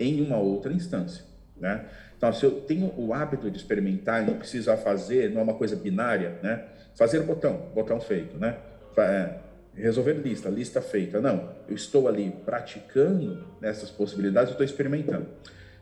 [0.00, 1.24] em uma outra instância,
[1.56, 1.84] né?
[2.16, 5.54] Então, se eu tenho o hábito de experimentar e não precisar fazer, não é uma
[5.54, 6.64] coisa binária, né?
[6.94, 8.56] Fazer botão, botão feito, né?
[8.96, 9.34] É,
[9.74, 11.20] resolver lista, lista feita.
[11.20, 15.26] Não, eu estou ali praticando essas possibilidades, eu estou experimentando.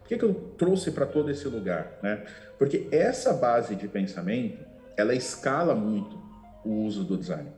[0.07, 1.99] que, que eu trouxe para todo esse lugar?
[2.03, 2.25] Né?
[2.59, 4.59] Porque essa base de pensamento,
[5.01, 6.21] ela escala muito
[6.65, 7.51] o uso do design.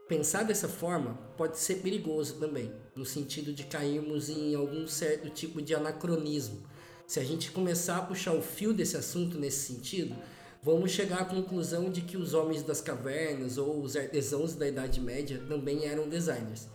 [0.09, 5.63] Pensar dessa forma pode ser perigoso também, no sentido de cairmos em algum certo tipo
[5.63, 6.61] de anacronismo.
[7.07, 10.17] Se a gente começar a puxar o fio desse assunto nesse sentido,
[10.61, 15.01] vamos chegar à conclusão de que os homens das cavernas ou os artesãos da Idade
[15.01, 16.67] Média também eram designers.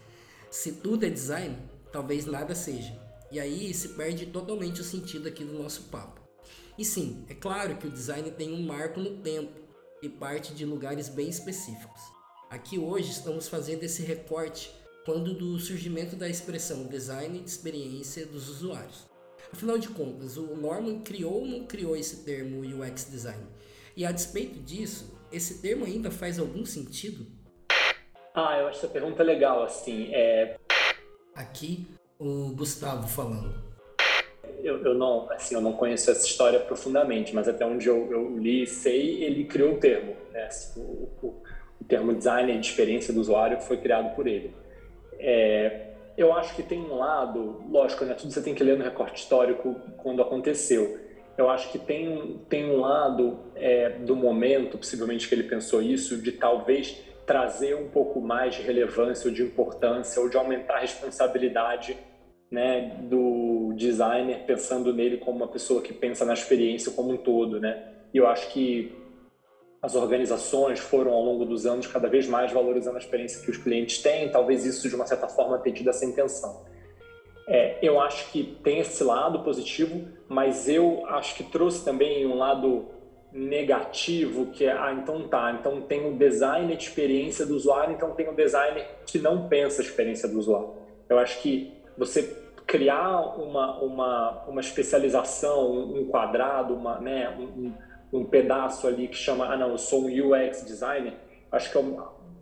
[0.50, 1.58] Se tudo é design,
[1.92, 2.98] talvez nada seja.
[3.30, 6.22] E aí se perde totalmente o sentido aqui do nosso papo.
[6.78, 9.60] E sim, é claro que o design tem um marco no tempo
[10.02, 12.02] e parte de lugares bem específicos.
[12.50, 14.72] Aqui hoje estamos fazendo esse recorte
[15.06, 19.06] quando do surgimento da expressão design de experiência dos usuários.
[19.52, 23.44] Afinal de contas, o Norman criou ou não criou esse termo UX design?
[23.96, 27.28] E a despeito disso, esse termo ainda faz algum sentido?
[28.34, 30.58] Ah, eu acho essa pergunta legal, assim, é...
[31.36, 31.86] Aqui,
[32.18, 33.54] o Gustavo falando.
[34.64, 38.38] Eu, eu, não, assim, eu não conheço essa história profundamente, mas até onde eu, eu
[38.38, 40.46] li e sei, ele criou o termo, né?
[40.46, 41.44] Assim, o, o,
[41.82, 44.63] o termo design de experiência do usuário foi criado por ele.
[45.26, 48.84] É, eu acho que tem um lado, lógico, né, tudo você tem que ler no
[48.84, 51.00] recorte histórico quando aconteceu.
[51.38, 56.22] Eu acho que tem, tem um lado é, do momento, possivelmente que ele pensou isso,
[56.22, 60.80] de talvez trazer um pouco mais de relevância ou de importância ou de aumentar a
[60.80, 61.98] responsabilidade
[62.52, 67.60] né, do designer, pensando nele como uma pessoa que pensa na experiência como um todo,
[67.60, 67.82] né?
[68.14, 68.92] E eu acho que
[69.84, 73.58] as organizações foram, ao longo dos anos, cada vez mais valorizando a experiência que os
[73.58, 76.64] clientes têm, talvez isso, de uma certa forma, tenha tido essa intenção.
[77.46, 82.38] É, eu acho que tem esse lado positivo, mas eu acho que trouxe também um
[82.38, 82.86] lado
[83.34, 88.12] negativo, que é, ah, então tá, então tem o design de experiência do usuário, então
[88.12, 90.70] tem o design que não pensa a experiência do usuário.
[91.10, 92.24] Eu acho que você
[92.66, 97.74] criar uma, uma, uma especialização, um quadrado, uma, né, um,
[98.14, 101.14] um pedaço ali que chama, ah não, eu sou um UX designer,
[101.52, 101.84] acho que é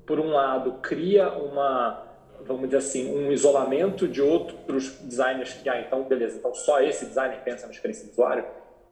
[0.06, 2.04] por um lado cria uma,
[2.42, 7.06] vamos dizer assim, um isolamento de outros designers que, ah, então beleza, então só esse
[7.06, 8.44] designer pensa na experiência do usuário,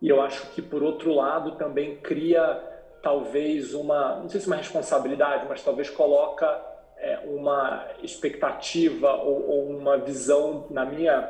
[0.01, 2.63] e eu acho que por outro lado também cria
[3.03, 6.45] talvez uma, não sei se uma responsabilidade, mas talvez coloca
[6.97, 11.29] é, uma expectativa ou, ou, uma visão, na minha,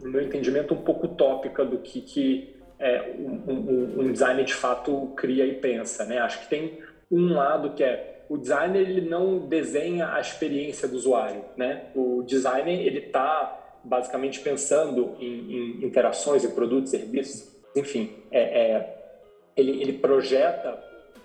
[0.00, 4.54] no meu entendimento, um pouco utópica do que, que é, um, um, um, designer de
[4.54, 6.18] fato cria e pensa, né?
[6.18, 6.78] Acho que tem
[7.10, 11.86] um lado que é o designer ele não desenha a experiência do usuário, né?
[11.94, 18.96] O designer ele está basicamente pensando em, em, interações, em produtos, serviços, enfim, é, é,
[19.56, 20.82] ele, ele projeta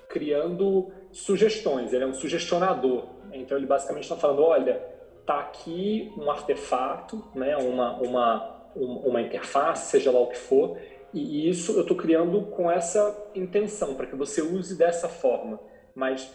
[0.07, 1.91] criando sugestões.
[1.93, 3.05] Ele é um sugestionador.
[3.33, 4.81] Então ele basicamente está falando, olha,
[5.25, 7.57] tá aqui um artefato, né?
[7.57, 10.77] Uma uma uma interface, seja lá o que for,
[11.13, 15.60] e isso eu estou criando com essa intenção, para que você use dessa forma.
[15.93, 16.34] Mas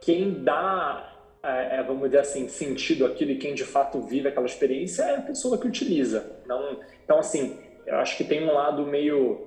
[0.00, 4.46] quem dá é, é, vamos dizer assim, sentido aquilo e quem de fato vive aquela
[4.46, 6.40] experiência é a pessoa que utiliza.
[6.46, 9.46] Não, então, assim, eu acho que tem um lado meio,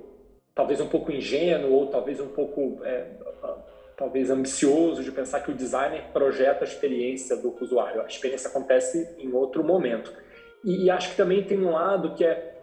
[0.54, 3.08] talvez um pouco ingênuo ou talvez um pouco, é,
[3.98, 8.02] talvez ambicioso de pensar que o designer projeta a experiência do usuário.
[8.02, 10.14] A experiência acontece em outro momento.
[10.64, 12.57] E, e acho que também tem um lado que é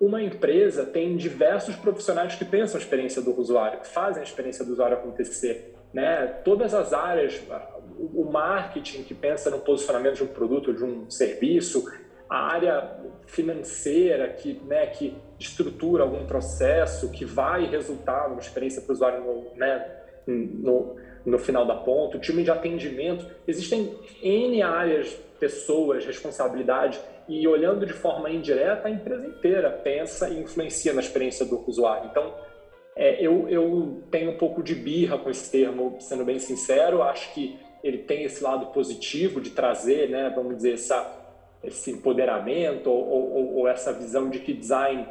[0.00, 4.64] uma empresa tem diversos profissionais que pensam a experiência do usuário, que fazem a experiência
[4.64, 5.74] do usuário acontecer.
[5.92, 6.26] Né?
[6.42, 7.42] Todas as áreas,
[7.98, 11.84] o marketing que pensa no posicionamento de um produto, de um serviço,
[12.30, 18.92] a área financeira que, né, que estrutura algum processo que vai resultar numa experiência para
[18.92, 19.84] o usuário no, né,
[20.26, 27.46] no, no final da ponta, o time de atendimento, existem N áreas, pessoas, responsabilidade e
[27.46, 32.10] olhando de forma indireta, a empresa inteira pensa e influencia na experiência do usuário.
[32.10, 32.34] Então,
[32.96, 37.32] é, eu, eu tenho um pouco de birra com esse termo, sendo bem sincero, acho
[37.32, 41.08] que ele tem esse lado positivo de trazer, né, vamos dizer, essa,
[41.62, 45.06] esse empoderamento ou, ou, ou essa visão de que design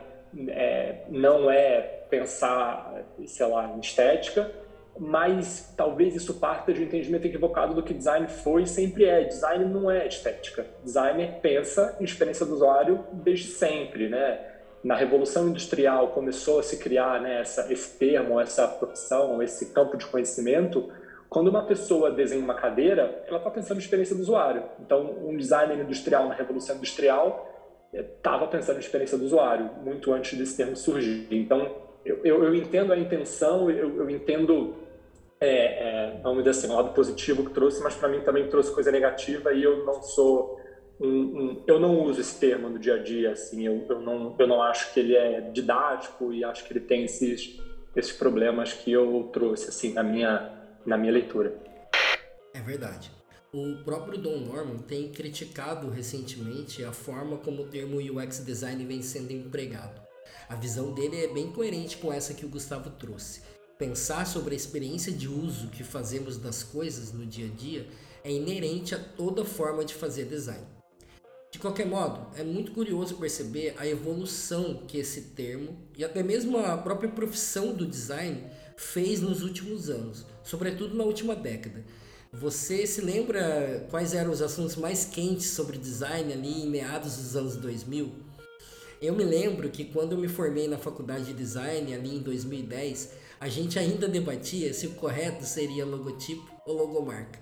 [0.49, 1.79] é, não é
[2.09, 4.51] pensar, sei lá, em estética,
[4.99, 9.23] mas talvez isso parta de um entendimento equivocado do que design foi e sempre é.
[9.23, 10.65] Design não é estética.
[10.83, 14.39] Designer pensa em experiência do usuário desde sempre, né?
[14.83, 19.95] Na revolução industrial começou a se criar né, essa, esse termo, essa profissão, esse campo
[19.95, 20.91] de conhecimento.
[21.29, 24.63] Quando uma pessoa desenha uma cadeira, ela está pensando em experiência do usuário.
[24.79, 27.45] Então, um designer industrial na revolução industrial
[27.93, 31.27] estava pensando em experiência do usuário muito antes desse termo surgir.
[31.31, 34.75] Então, eu, eu, eu entendo a intenção, eu, eu entendo
[35.39, 38.73] é, é, vamos dizer assim, um lado positivo que trouxe, mas para mim também trouxe
[38.73, 40.59] coisa negativa e eu não sou
[40.99, 44.35] um, um, eu não uso esse termo no dia a dia, assim, eu, eu, não,
[44.37, 47.57] eu não acho que ele é didático e acho que ele tem esses,
[47.95, 50.51] esses problemas que eu trouxe, assim, na minha,
[50.85, 51.55] na minha leitura.
[52.53, 53.11] É verdade.
[53.53, 59.01] O próprio Don Norman tem criticado recentemente a forma como o termo UX Design vem
[59.01, 60.01] sendo empregado.
[60.49, 63.41] A visão dele é bem coerente com essa que o Gustavo trouxe.
[63.79, 67.87] Pensar sobre a experiência de uso que fazemos das coisas no dia a dia
[68.25, 70.65] é inerente a toda forma de fazer design.
[71.49, 76.57] De qualquer modo, é muito curioso perceber a evolução que esse termo e até mesmo
[76.57, 78.43] a própria profissão do design
[78.75, 81.85] fez nos últimos anos, sobretudo na última década.
[82.33, 87.33] Você se lembra quais eram os assuntos mais quentes sobre design ali em meados dos
[87.33, 88.11] anos 2000?
[89.01, 93.28] Eu me lembro que quando eu me formei na faculdade de design ali em 2010,
[93.39, 97.39] a gente ainda debatia se o correto seria logotipo ou logomarca.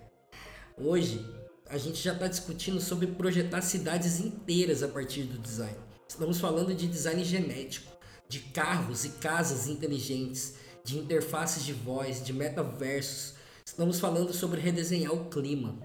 [0.77, 1.25] Hoje,
[1.67, 5.75] a gente já está discutindo sobre projetar cidades inteiras a partir do design.
[6.07, 7.91] Estamos falando de design genético,
[8.29, 13.33] de carros e casas inteligentes, de interfaces de voz, de metaversos.
[13.65, 15.77] Estamos falando sobre redesenhar o clima.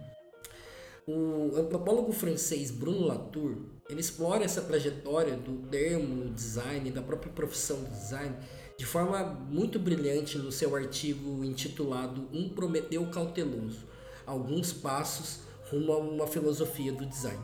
[1.06, 3.56] O antropólogo francês Bruno Latour
[3.88, 8.36] ele explora essa trajetória do termo design, da própria profissão design,
[8.82, 13.86] de forma muito brilhante no seu artigo intitulado Um Prometeu Cauteloso
[14.26, 15.38] Alguns Passos
[15.70, 17.38] rumo a uma filosofia do design.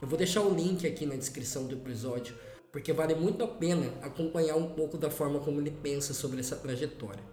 [0.00, 2.36] Eu vou deixar o link aqui na descrição do episódio,
[2.70, 6.54] porque vale muito a pena acompanhar um pouco da forma como ele pensa sobre essa
[6.54, 7.24] trajetória.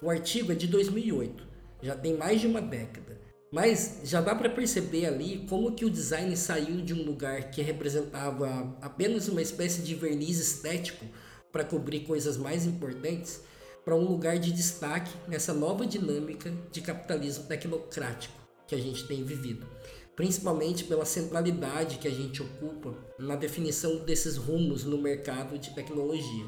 [0.00, 1.44] O artigo é de 2008,
[1.82, 3.20] já tem mais de uma década,
[3.50, 7.60] mas já dá para perceber ali como que o design saiu de um lugar que
[7.60, 11.04] representava apenas uma espécie de verniz estético
[11.52, 13.40] para cobrir coisas mais importantes
[13.84, 18.34] para um lugar de destaque nessa nova dinâmica de capitalismo tecnocrático
[18.66, 19.66] que a gente tem vivido,
[20.14, 26.46] principalmente pela centralidade que a gente ocupa na definição desses rumos no mercado de tecnologia,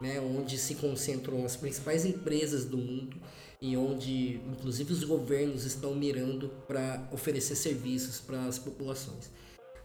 [0.00, 3.16] né, onde se concentram as principais empresas do mundo
[3.60, 9.30] e onde inclusive os governos estão mirando para oferecer serviços para as populações.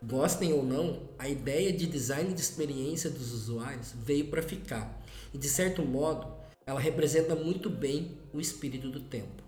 [0.02, 4.98] Gostem ou não, a ideia de design de experiência dos usuários veio para ficar
[5.34, 9.44] e de certo modo ela representa muito bem o espírito do tempo.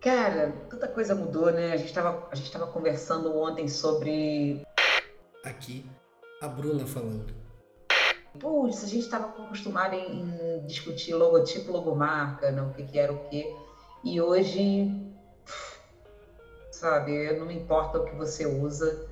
[0.00, 1.72] Cara, tanta coisa mudou, né?
[1.72, 4.62] A gente estava conversando ontem sobre
[5.42, 5.84] aqui
[6.40, 7.34] a Bruna falando.
[8.38, 12.62] Putz, a gente estava acostumado em, em, discutir logotipo, logomarca, né?
[12.62, 13.46] o que, que era o que.
[14.04, 14.90] E hoje,
[16.70, 19.08] sabe, não importa o que você usa,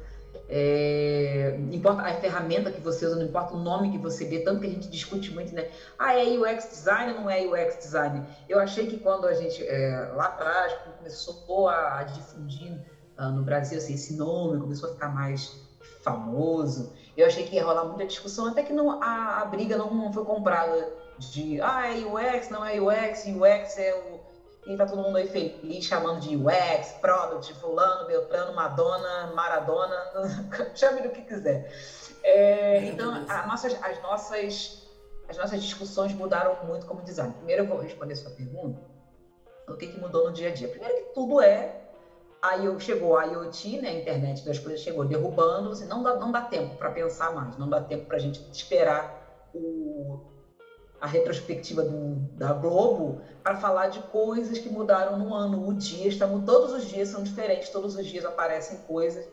[0.55, 4.61] é, importa a ferramenta que você usa, não importa o nome que você dê, tanto
[4.61, 5.70] que a gente discute muito, né?
[5.98, 8.22] Ah, é UX design ou não é UX design?
[8.46, 12.70] Eu achei que quando a gente, é, lá atrás, começou a, a difundir
[13.18, 15.59] uh, no Brasil assim, esse nome, começou a ficar mais
[16.03, 19.94] famoso, eu achei que ia rolar muita discussão, até que não, a, a briga não,
[19.94, 24.11] não foi comprada de, ah, é UX, não é UX, UX é o
[24.66, 29.96] e tá todo mundo aí feliz, chamando de UX, Product, Fulano, Beltrano, Madonna, Maradona,
[30.74, 31.70] chame do que quiser.
[32.22, 33.12] É, então,
[33.46, 34.88] nossas, as, nossas,
[35.28, 37.32] as nossas discussões mudaram muito como design.
[37.34, 38.80] Primeiro, eu vou responder a sua pergunta.
[39.68, 40.68] O que, que mudou no dia a dia?
[40.68, 41.82] Primeiro que tudo é
[42.42, 46.32] Aí chegou a IoT, né, a internet das coisas chegou derrubando, assim, não dá, não
[46.32, 50.18] dá tempo para pensar mais, não dá tempo para a gente esperar o,
[51.03, 55.68] a retrospectiva do, da Globo para falar de coisas que mudaram no ano.
[55.68, 59.28] O dia está todos os dias são diferentes, todos os dias aparecem coisas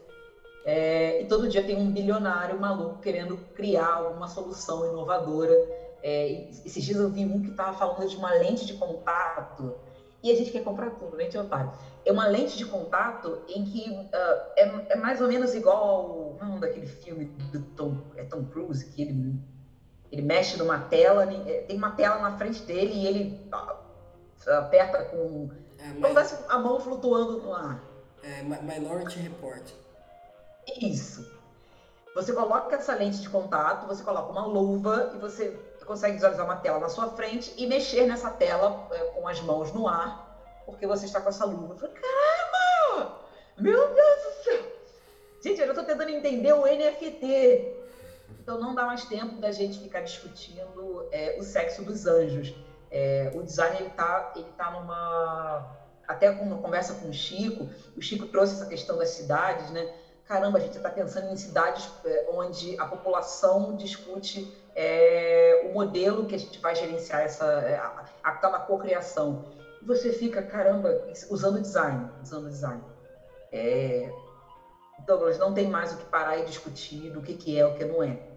[0.65, 5.53] é, e todo dia tem um bilionário maluco querendo criar alguma solução inovadora.
[6.01, 9.76] É, esses dias eu vi um que estava falando de uma lente de contato
[10.22, 11.72] e a gente quer comprar tudo, lente de otário.
[12.05, 14.09] É uma lente de contato em que uh,
[14.57, 19.01] é, é, mais ou menos igual um daquele filme do Tom, é Tom Cruise, que
[19.01, 19.39] ele,
[20.12, 23.49] ele mexe numa tela, é, tem uma tela na frente dele e ele
[24.47, 25.49] aperta com.
[25.78, 26.45] É, como mas...
[26.49, 27.84] a mão flutuando no ar.
[28.24, 29.64] É, Minority Report.
[30.82, 31.39] Isso.
[32.16, 36.57] Você coloca essa lente de contato, você coloca uma luva e você consegue visualizar uma
[36.57, 40.86] tela na sua frente e mexer nessa tela é, com as mãos no ar, porque
[40.86, 41.74] você está com essa luva.
[41.74, 43.20] Eu falei, caramba!
[43.57, 44.80] Meu Deus do céu!
[45.41, 47.78] Gente, eu já estou tentando entender o NFT.
[48.50, 52.56] Então não dá mais tempo da gente ficar discutindo é, o sexo dos anjos.
[52.89, 55.78] É, o design ele está ele tá numa
[56.08, 59.88] até com uma conversa com o Chico, o Chico trouxe essa questão das cidades, né?
[60.26, 66.26] Caramba, a gente está pensando em cidades é, onde a população discute é, o modelo
[66.26, 67.80] que a gente vai gerenciar essa é,
[68.24, 69.45] aquela cocriação.
[69.80, 72.82] E você fica, caramba, usando design, usando design.
[73.52, 74.12] É,
[75.06, 77.86] Douglas, não tem mais o que parar e discutir do que, que é o que
[77.86, 78.28] não é.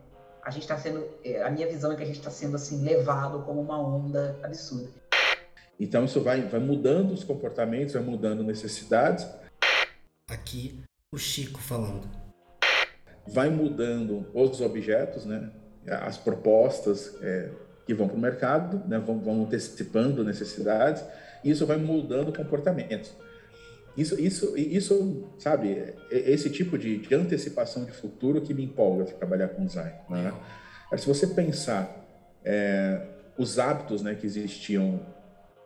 [0.43, 2.83] A gente está sendo, é, a minha visão é que a gente está sendo assim
[2.83, 4.89] levado como uma onda absurda.
[5.79, 9.25] Então isso vai, vai mudando os comportamentos, vai mudando necessidades.
[10.29, 10.83] Aqui
[11.13, 12.09] o Chico falando.
[13.27, 15.49] Vai mudando os objetos, né?
[15.87, 17.51] As propostas é,
[17.87, 18.99] que vão para o mercado, né?
[18.99, 21.05] vão, vão antecipando necessidades,
[21.45, 23.13] e isso vai mudando comportamentos.
[23.97, 28.65] Isso, isso, isso, sabe, é, é esse tipo de, de antecipação de futuro que me
[28.65, 29.93] empolga trabalhar com design.
[30.09, 30.33] Né?
[30.97, 32.03] Se você pensar
[32.45, 35.01] é, os hábitos né, que existiam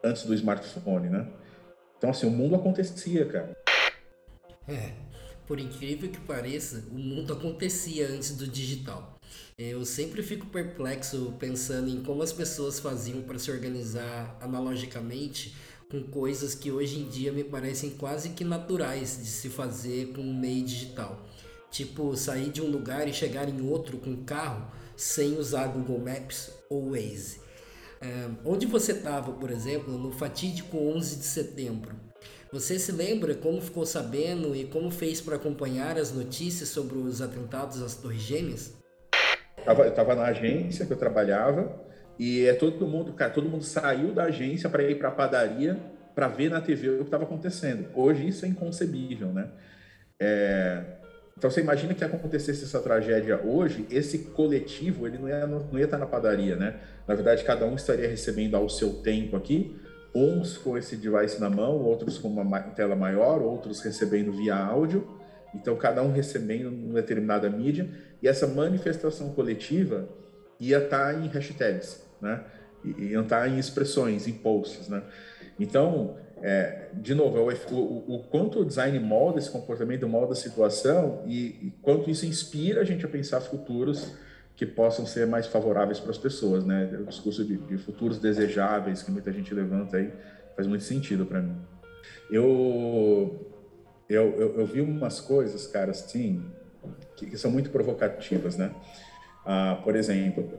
[0.02, 1.26] antes do smartphone, né?
[1.98, 3.56] Então, assim, o mundo acontecia, cara.
[4.68, 4.92] É,
[5.46, 9.18] por incrível que pareça, o mundo acontecia antes do digital.
[9.58, 15.54] Eu sempre fico perplexo pensando em como as pessoas faziam para se organizar analogicamente
[15.90, 20.20] com coisas que hoje em dia me parecem quase que naturais de se fazer com
[20.20, 21.24] o meio digital.
[21.70, 26.50] Tipo, sair de um lugar e chegar em outro com carro sem usar Google Maps
[26.70, 27.40] ou Waze.
[28.00, 31.94] É, onde você estava, por exemplo, no fatídico 11 de setembro?
[32.52, 37.20] Você se lembra como ficou sabendo e como fez para acompanhar as notícias sobre os
[37.20, 38.72] atentados às Torres Gêmeas?
[39.66, 41.85] Eu estava na agência que eu trabalhava
[42.18, 45.78] e é todo mundo, cara, todo mundo saiu da agência para ir para a padaria
[46.14, 47.88] para ver na TV o que estava acontecendo.
[47.94, 49.48] Hoje isso é inconcebível, né?
[50.18, 50.82] É...
[51.36, 55.84] Então você imagina que acontecesse essa tragédia hoje, esse coletivo ele não ia, não ia
[55.84, 56.80] estar na padaria, né?
[57.06, 59.76] Na verdade, cada um estaria recebendo ao seu tempo aqui
[60.16, 65.06] uns com esse device na mão, outros com uma tela maior, outros recebendo via áudio.
[65.54, 67.88] Então, cada um recebendo uma determinada mídia.
[68.22, 70.08] E essa manifestação coletiva
[70.58, 72.44] ia estar tá em hashtags, né?
[72.84, 75.02] Ia estar tá em expressões, em posts, né?
[75.58, 80.32] Então, é, de novo, é o, o, o, quanto o design molda esse comportamento, molda
[80.32, 84.14] a situação e, e quanto isso inspira a gente a pensar futuros
[84.54, 86.90] que possam ser mais favoráveis para as pessoas, né?
[87.00, 90.12] O discurso de, de, futuros desejáveis que muita gente levanta aí
[90.54, 91.56] faz muito sentido para mim.
[92.30, 93.52] Eu,
[94.08, 96.42] eu, eu, eu, vi umas coisas, cara, assim,
[97.16, 98.74] que, que são muito provocativas, né?
[99.44, 100.50] Ah, por exemplo,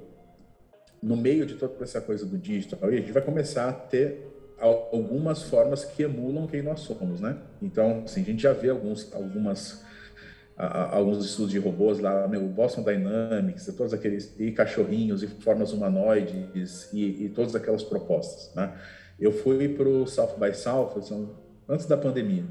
[1.01, 5.43] no meio de toda essa coisa do digital, a gente vai começar a ter algumas
[5.43, 7.37] formas que emulam quem nós somos, né?
[7.61, 9.85] Então, assim, a gente já vê alguns, algumas
[10.57, 16.91] alguns estudos de robôs lá, meu, Boston Dynamics, todos aqueles e cachorrinhos e formas humanoides
[16.91, 18.73] e, e todas aquelas propostas, né?
[19.19, 20.99] Eu fui para o South by South
[21.69, 22.43] antes da pandemia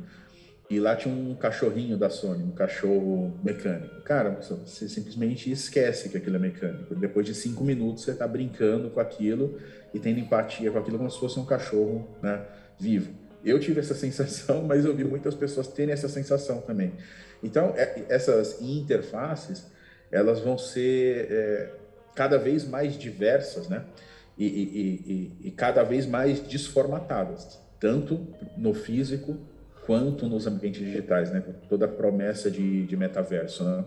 [0.68, 4.00] e lá tinha um cachorrinho da Sony, um cachorro mecânico.
[4.02, 6.94] Cara, você simplesmente esquece que aquilo é mecânico.
[6.96, 9.60] Depois de cinco minutos você está brincando com aquilo
[9.94, 12.44] e tendo empatia com aquilo como se fosse um cachorro né,
[12.80, 13.12] vivo.
[13.44, 16.94] Eu tive essa sensação, mas eu vi muitas pessoas terem essa sensação também.
[17.44, 19.66] Então, é, essas interfaces,
[20.10, 21.74] elas vão ser é,
[22.16, 23.84] cada vez mais diversas, né?
[24.36, 27.58] E, e, e, e, cada vez mais desformatadas.
[27.80, 29.38] tanto no físico
[29.86, 31.42] quanto nos ambientes digitais, né?
[31.68, 33.84] Toda a promessa de, de metaverso, né?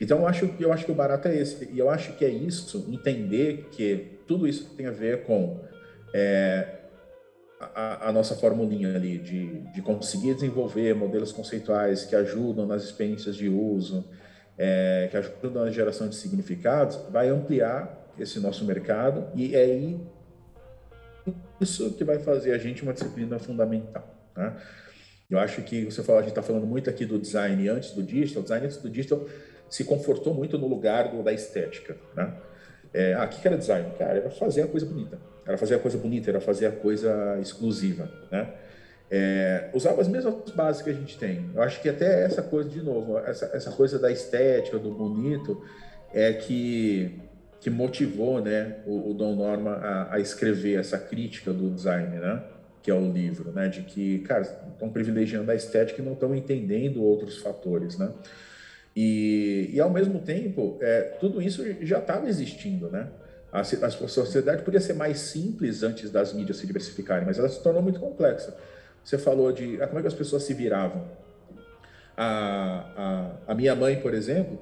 [0.00, 1.68] Então eu acho, eu acho que o barato é esse.
[1.72, 5.60] E eu acho que é isso, entender que tudo isso tem a ver com
[6.12, 6.66] é,
[7.60, 13.36] a, a, nossa formulinha ali de, de conseguir desenvolver modelos conceituais que ajudam nas experiências
[13.36, 14.04] de uso,
[14.58, 19.96] é, que ajudam na geração de significados, vai ampliar esse nosso mercado e é
[21.60, 24.13] isso que vai fazer a gente uma disciplina fundamental.
[24.36, 24.56] Né?
[25.30, 28.02] Eu acho que você falou, a gente está falando muito aqui do design antes do
[28.02, 29.26] digital, o design antes do digital
[29.68, 31.96] se confortou muito no lugar do, da estética.
[32.14, 32.32] Né?
[32.92, 33.90] É, ah, o que era design?
[33.98, 35.18] Cara, era fazer a coisa bonita.
[35.46, 38.08] Era fazer a coisa bonita, era fazer a coisa exclusiva.
[38.30, 38.48] Né?
[39.10, 41.50] É, usava as mesmas bases que a gente tem.
[41.54, 45.62] Eu acho que até essa coisa, de novo, essa, essa coisa da estética, do bonito,
[46.12, 47.20] é que,
[47.60, 52.42] que motivou né, o, o Dom Norma a, a, escrever essa crítica do design, né?
[52.84, 53.66] Que é o livro, né?
[53.66, 57.96] de que, cara, estão privilegiando a estética e não estão entendendo outros fatores.
[57.96, 58.12] Né?
[58.94, 63.08] E, e ao mesmo tempo, é, tudo isso já estava existindo, né?
[63.50, 67.62] A, a, sociedade podia ser mais simples antes das mídias se diversificarem, mas ela se
[67.62, 68.54] tornou muito complexa.
[69.02, 71.08] Você falou de ah, como é que as pessoas se viravam.
[72.16, 74.58] A, a, a minha mãe, por exemplo,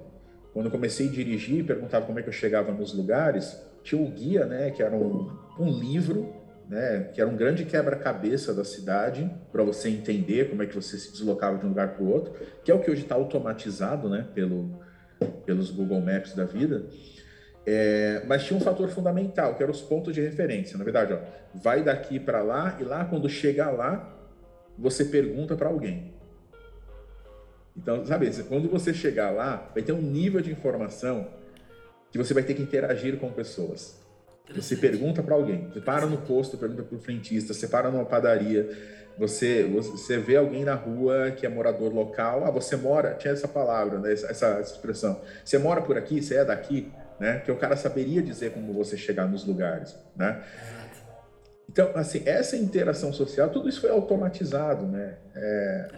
[0.52, 4.08] quando eu comecei a dirigir, perguntava como é que eu chegava nos lugares, tinha o
[4.08, 9.30] guia, né, que era um, um livro né, que era um grande quebra-cabeça da cidade
[9.50, 12.34] para você entender como é que você se deslocava de um lugar para o outro,
[12.64, 14.80] que é o que hoje está automatizado, né, pelo,
[15.44, 16.86] pelos Google Maps da vida.
[17.64, 20.76] É, mas tinha um fator fundamental, que eram os pontos de referência.
[20.76, 21.18] Na verdade, ó,
[21.54, 24.18] vai daqui para lá e lá quando chegar lá,
[24.76, 26.12] você pergunta para alguém.
[27.76, 31.28] Então, sabe, quando você chegar lá, vai ter um nível de informação
[32.10, 34.01] que você vai ter que interagir com pessoas.
[34.54, 38.04] Você pergunta para alguém, você para no posto, pergunta para o frentista, você para numa
[38.04, 38.68] padaria,
[39.16, 43.48] você, você vê alguém na rua que é morador local, ah, você mora, tinha essa
[43.48, 47.56] palavra, né, essa, essa expressão, você mora por aqui, você é daqui, né, que o
[47.56, 50.42] cara saberia dizer como você chegar nos lugares, né.
[51.72, 55.14] Então, assim, essa interação social, tudo isso foi automatizado, né?
[55.34, 55.88] É,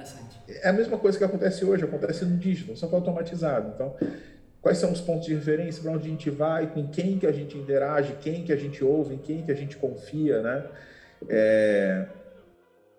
[0.63, 3.73] é a mesma coisa que acontece hoje, acontece no digital, só foi automatizado.
[3.75, 3.97] Então,
[4.65, 7.33] quais são os pontos de referência, para onde a gente vai, com quem que a
[7.33, 10.65] gente interage, quem que a gente ouve, em quem que a gente confia, né?
[11.29, 12.07] É...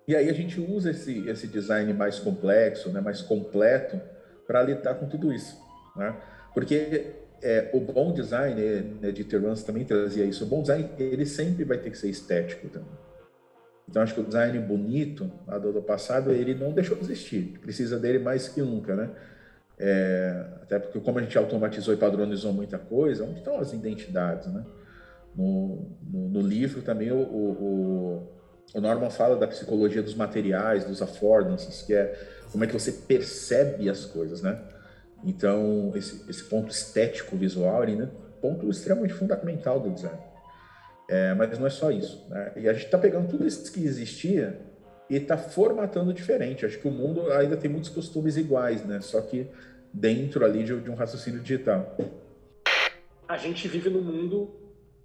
[0.08, 4.00] E aí a gente usa esse, esse design mais complexo, né, mais completo,
[4.46, 5.60] para lidar com tudo isso,
[5.96, 6.16] né?
[6.54, 8.62] Porque é, o bom design,
[9.02, 12.12] né, Dieter Rams também trazia isso, o bom design, ele sempre vai ter que ser
[12.12, 12.94] estético também.
[13.90, 17.98] Então, acho que o design bonito, do, do passado, ele não deixou de existir, precisa
[17.98, 19.10] dele mais que nunca, né?
[19.78, 24.48] É, até porque como a gente automatizou e padronizou muita coisa, onde estão as identidades,
[24.48, 24.66] né?
[25.36, 28.30] No, no, no livro também o, o,
[28.74, 32.18] o, Norman fala da psicologia dos materiais, dos affordances, que é
[32.54, 34.58] como é que você percebe as coisas, né?
[35.26, 38.08] Então, esse, esse ponto estético visual é um
[38.40, 40.20] ponto extremamente fundamental do design.
[41.10, 42.26] É, mas não é só isso.
[42.30, 42.52] Né?
[42.56, 44.60] E a gente está pegando tudo isso que existia
[45.10, 46.66] e está formatando diferente.
[46.66, 49.02] Acho que o mundo ainda tem muitos costumes iguais, né?
[49.02, 49.48] Só que
[49.94, 51.96] dentro ali de, de um raciocínio digital.
[53.28, 54.54] A gente vive num mundo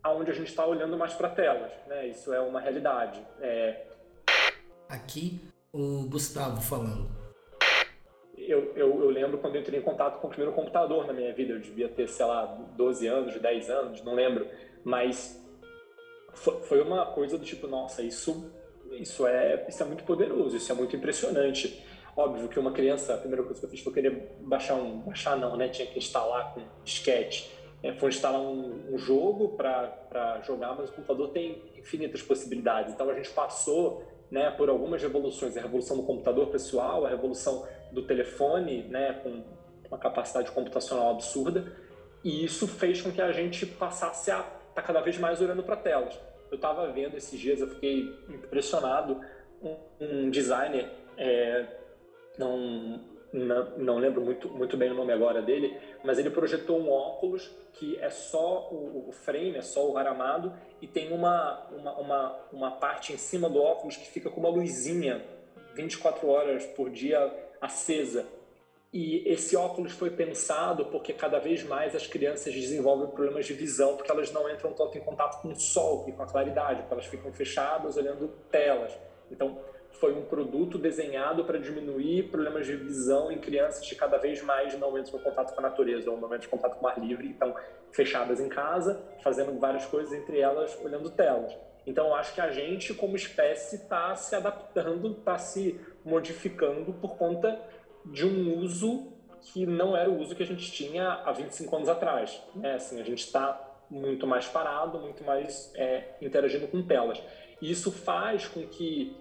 [0.05, 2.09] onde a gente está olhando mais para telas, né?
[2.09, 3.21] Isso é uma realidade.
[3.41, 3.87] É...
[4.89, 5.41] Aqui
[5.73, 7.09] o Gustavo falando.
[8.37, 11.33] Eu, eu, eu, lembro quando eu entrei em contato com o primeiro computador na minha
[11.33, 11.53] vida.
[11.53, 12.47] Eu devia ter, sei lá,
[12.77, 14.47] 12 anos, 10 anos, não lembro.
[14.83, 15.41] Mas
[16.35, 18.51] foi uma coisa do tipo, nossa, isso
[18.93, 21.85] isso é, isso é muito poderoso, isso é muito impressionante.
[22.17, 25.01] Óbvio que uma criança, a primeira coisa que eu fiz foi querer baixar um.
[25.01, 25.69] Baixar não, né?
[25.69, 27.51] Tinha que instalar com disquete.
[27.83, 32.93] É, foi instalar um, um jogo para jogar, mas o computador tem infinitas possibilidades.
[32.93, 37.67] Então a gente passou né, por algumas revoluções: a revolução do computador pessoal, a revolução
[37.93, 39.43] do telefone, né, com
[39.89, 41.73] uma capacidade computacional absurda,
[42.23, 45.63] e isso fez com que a gente passasse a estar tá cada vez mais olhando
[45.63, 49.21] para telas eu estava vendo esses dias, eu fiquei impressionado,
[49.63, 51.67] um, um designer, é,
[52.39, 53.01] não,
[53.33, 57.51] não, não, lembro muito, muito bem o nome agora dele, mas ele projetou um óculos
[57.75, 62.41] que é só o, o frame, é só o aramado, e tem uma, uma, uma,
[62.53, 65.25] uma parte em cima do óculos que fica com uma luzinha
[65.75, 68.27] 24 horas por dia acesa.
[68.93, 73.97] E esse óculos foi pensado porque cada vez mais as crianças desenvolvem problemas de visão,
[73.97, 76.95] porque elas não entram tanto em contato com o sol e com a claridade, porque
[76.95, 78.93] elas ficam fechadas olhando telas.
[79.31, 79.61] Então,
[79.93, 84.77] foi um produto desenhado para diminuir problemas de visão em crianças que cada vez mais
[84.77, 86.99] não entram em contato com a natureza ou não entram em contato com o ar
[86.99, 87.55] livre, então
[87.93, 91.57] fechadas em casa, fazendo várias coisas, entre elas olhando telas.
[91.87, 97.17] Então, eu acho que a gente, como espécie, está se adaptando, está se modificando por
[97.17, 97.61] conta
[98.05, 101.89] de um uso que não era o uso que a gente tinha há 25 anos
[101.89, 102.43] atrás.
[102.55, 102.75] Né?
[102.75, 103.59] Assim, a gente está
[103.91, 107.21] muito mais parado, muito mais é, interagindo com telas.
[107.61, 109.17] E isso faz com que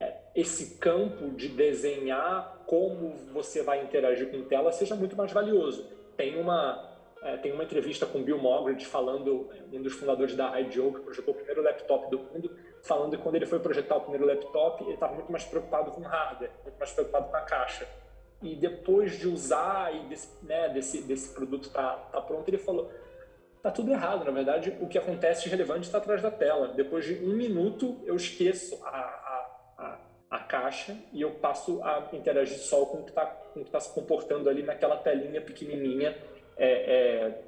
[0.00, 5.86] é, esse campo de desenhar como você vai interagir com tela seja muito mais valioso.
[6.16, 6.90] Tem uma
[7.22, 11.32] é, tem uma entrevista com Bill Moggridge falando, um dos fundadores da IDEO, que projetou
[11.32, 12.50] o primeiro laptop do mundo,
[12.82, 16.00] falando que quando ele foi projetar o primeiro laptop, ele estava muito mais preocupado com
[16.00, 17.88] o hardware, muito mais preocupado com a caixa.
[18.42, 22.90] E depois de usar e desse, né, desse, desse produto tá, tá pronto, ele falou,
[23.62, 24.24] tá tudo errado.
[24.24, 26.68] Na verdade, o que acontece de relevante está atrás da tela.
[26.68, 29.98] Depois de um minuto, eu esqueço a, a, a,
[30.30, 33.26] a caixa e eu passo a interagir só com o que está
[33.70, 36.16] tá se comportando ali naquela telinha pequenininha
[36.56, 37.42] é, é,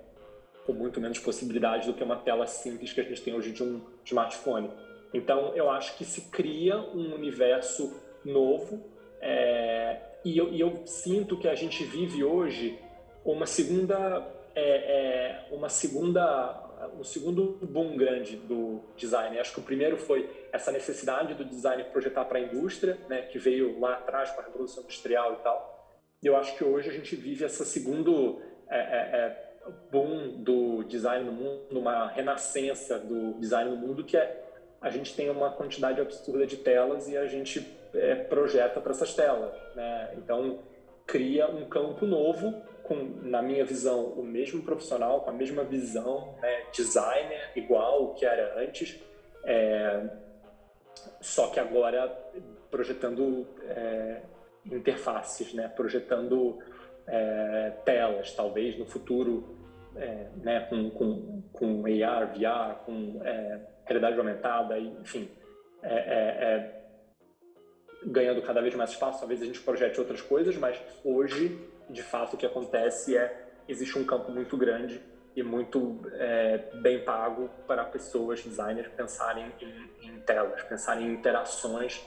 [0.64, 3.62] com muito menos possibilidade do que uma tela simples que a gente tem hoje de
[3.64, 4.70] um smartphone.
[5.14, 8.82] Então, eu acho que se cria um universo novo
[9.20, 12.78] é, e, eu, e, eu, sinto que a gente vive hoje
[13.24, 16.62] uma segunda, é, é, uma segunda,
[16.98, 19.38] um segundo boom grande do design.
[19.38, 23.38] Acho que o primeiro foi essa necessidade do design projetar para a indústria, né, que
[23.38, 25.74] veio lá atrás com a revolução industrial e tal.
[26.22, 29.44] E eu acho que hoje a gente vive essa segundo é, é, é,
[29.90, 34.43] boom do design no mundo, uma renascença do design no mundo, que é
[34.84, 39.14] a gente tem uma quantidade absurda de telas e a gente é, projeta para essas
[39.14, 39.54] telas.
[39.74, 40.14] Né?
[40.18, 40.58] Então,
[41.06, 46.34] cria um campo novo, com, na minha visão, o mesmo profissional, com a mesma visão,
[46.42, 46.66] né?
[46.70, 49.00] designer igual o que era antes,
[49.42, 50.06] é,
[51.18, 52.06] só que agora
[52.70, 54.20] projetando é,
[54.66, 55.66] interfaces, né?
[55.74, 56.58] projetando
[57.06, 59.56] é, telas, talvez no futuro,
[59.96, 65.30] é, né, com, com, com AR, VR, com é, realidade aumentada, enfim,
[65.82, 66.82] é, é, é,
[68.04, 69.18] ganhando cada vez mais espaço.
[69.18, 71.58] Talvez a gente projete outras coisas, mas hoje,
[71.90, 75.00] de fato, o que acontece é existe um campo muito grande
[75.34, 76.00] e muito
[76.80, 82.00] bem pago para pessoas, designers, pensarem em, em telas, pensarem em interações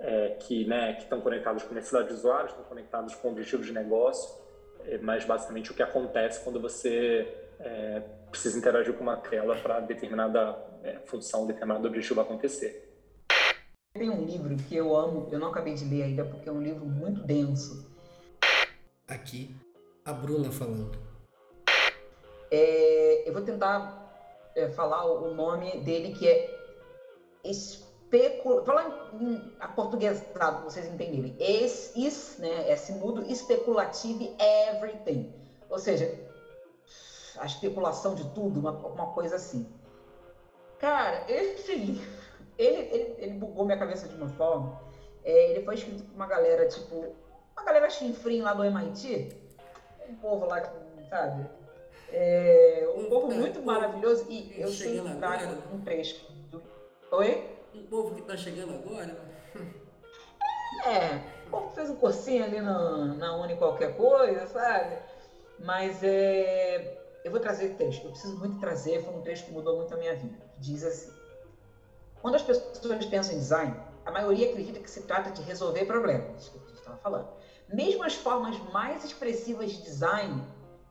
[0.00, 4.40] é, que né, estão conectados com necessidades de usuários, estão conectados com objetivos de negócio,
[4.84, 7.26] é, mas basicamente o que acontece quando você
[7.60, 8.00] é,
[8.30, 12.84] precisa interagir com uma tela para determinada é, função, determinado objetivo acontecer.
[13.92, 16.62] Tem um livro que eu amo, eu não acabei de ler ainda porque é um
[16.62, 17.90] livro muito denso.
[19.08, 19.54] Aqui,
[20.04, 20.96] a Bruna falando.
[22.50, 26.58] É, eu vou tentar é, falar o nome dele que é
[27.44, 28.64] especul...
[28.64, 31.34] Falar em aportuguesado, vocês entenderem.
[31.38, 35.32] Esse, is, né, esse mudo especulative everything.
[35.68, 36.27] Ou seja,
[37.36, 39.68] a especulação de tudo, uma, uma coisa assim.
[40.78, 42.08] Cara, esse livro,
[42.56, 44.80] ele, ele, ele bugou minha cabeça de uma forma.
[45.24, 47.14] É, ele foi escrito por uma galera, tipo,
[47.52, 49.36] uma galera chinfrim lá do MIT.
[50.08, 50.62] Um povo lá,
[51.10, 51.46] sabe?
[52.10, 54.26] É, um povo muito maravilhoso.
[54.28, 56.62] E eu sempre trago um trecho do...
[57.10, 57.58] Oi?
[57.74, 59.16] um povo que está chegando agora.
[60.86, 64.96] É, o povo fez um cursinho ali na, na Uni qualquer coisa, sabe?
[65.58, 66.98] Mas é,
[67.28, 69.96] eu vou trazer texto, eu preciso muito trazer, foi um texto que mudou muito a
[69.96, 70.38] minha vida.
[70.58, 71.12] Diz assim:
[72.20, 76.48] Quando as pessoas pensam em design, a maioria acredita que se trata de resolver problemas,
[76.48, 77.28] que a gente estava falando.
[77.68, 80.42] Mesmo as formas mais expressivas de design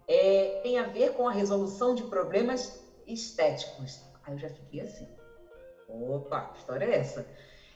[0.08, 4.00] é, têm a ver com a resolução de problemas estéticos.
[4.24, 5.08] Aí eu já fiquei assim.
[5.90, 7.28] Opa, que história é essa?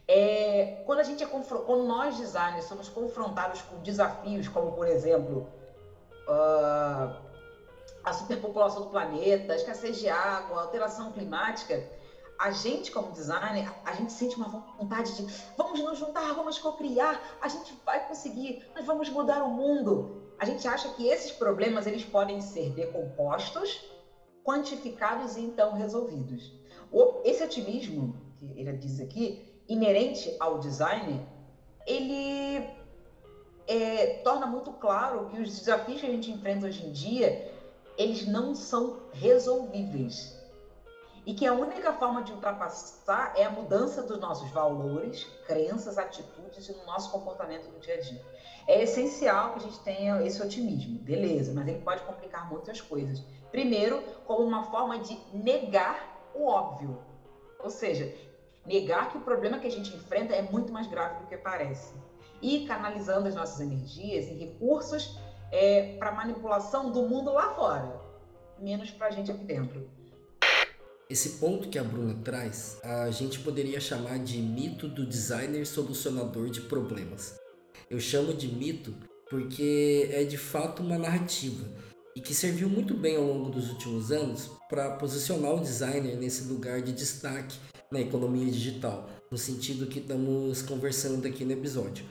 [0.08, 5.50] É, quando a gente é quando nós designers somos confrontados com desafios como, por exemplo,
[6.28, 7.31] uh,
[8.04, 11.84] a superpopulação do planeta, a escassez de água, a alteração climática,
[12.40, 17.22] a gente como designer, a gente sente uma vontade de vamos nos juntar, vamos cocriar,
[17.40, 20.34] a gente vai conseguir, nós vamos mudar o mundo.
[20.40, 23.86] A gente acha que esses problemas eles podem ser decompostos,
[24.44, 26.52] quantificados e então resolvidos.
[27.24, 31.24] Esse otimismo, que ele diz aqui, inerente ao design,
[31.86, 32.68] ele
[33.68, 37.52] é, torna muito claro que os desafios que a gente enfrenta hoje em dia,
[38.02, 40.40] eles não são resolvíveis.
[41.24, 46.68] E que a única forma de ultrapassar é a mudança dos nossos valores, crenças, atitudes
[46.68, 48.26] e no nosso comportamento no dia a dia.
[48.68, 53.24] É essencial que a gente tenha esse otimismo, beleza, mas ele pode complicar muitas coisas.
[53.52, 56.98] Primeiro, como uma forma de negar o óbvio.
[57.60, 58.12] Ou seja,
[58.66, 61.94] negar que o problema que a gente enfrenta é muito mais grave do que parece.
[62.42, 65.20] E canalizando as nossas energias em recursos
[65.52, 68.00] é, para manipulação do mundo lá fora,
[68.60, 69.90] menos para a gente aqui dentro.
[71.10, 76.50] Esse ponto que a Bruna traz, a gente poderia chamar de mito do designer solucionador
[76.50, 77.38] de problemas.
[77.90, 78.94] Eu chamo de mito
[79.30, 81.66] porque é de fato uma narrativa
[82.16, 86.46] e que serviu muito bem ao longo dos últimos anos para posicionar o designer nesse
[86.46, 87.58] lugar de destaque
[87.92, 92.06] na economia digital, no sentido que estamos conversando aqui no episódio.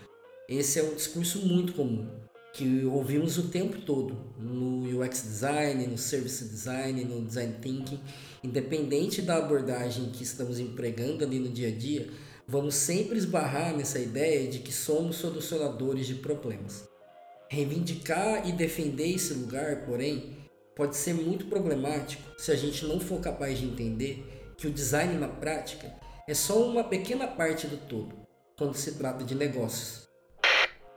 [0.46, 2.06] Esse é um discurso muito comum,
[2.52, 8.00] que ouvimos o tempo todo no UX design, no service design, no design thinking,
[8.42, 12.08] independente da abordagem que estamos empregando ali no dia a dia,
[12.46, 16.88] vamos sempre esbarrar nessa ideia de que somos solucionadores de problemas.
[17.48, 20.36] Reivindicar e defender esse lugar, porém,
[20.74, 25.14] pode ser muito problemático se a gente não for capaz de entender que o design
[25.18, 25.92] na prática
[26.28, 28.14] é só uma pequena parte do todo
[28.56, 30.08] quando se trata de negócios.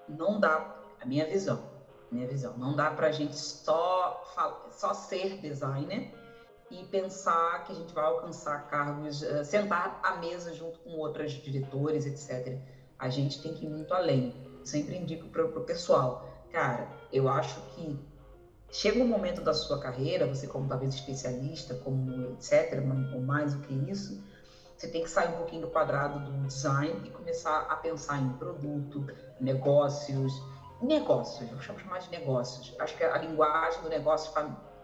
[0.09, 1.61] Não dá a minha visão,
[2.09, 2.57] minha visão.
[2.57, 4.23] Não dá para a gente só,
[4.71, 6.13] só ser designer
[6.71, 11.33] e pensar que a gente vai alcançar cargos, uh, sentar à mesa junto com outros
[11.33, 12.57] diretores, etc.
[12.97, 14.33] A gente tem que ir muito além.
[14.63, 17.99] sempre indico para o pessoal, cara, eu acho que
[18.71, 22.81] chega um momento da sua carreira, você como talvez especialista, como etc,
[23.13, 24.23] ou mais do que isso,
[24.77, 28.29] você tem que sair um pouquinho do quadrado do design e começar a pensar em
[28.33, 29.05] produto,
[29.39, 30.33] negócios,
[30.85, 32.75] negócios, eu chamo mais de negócios.
[32.79, 34.31] Acho que a linguagem do negócio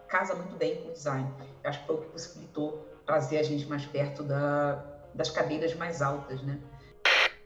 [0.08, 1.32] casa muito bem com o design.
[1.62, 4.84] Eu acho que foi o que possibilitou trazer a gente mais perto da,
[5.14, 6.60] das cadeiras mais altas, né?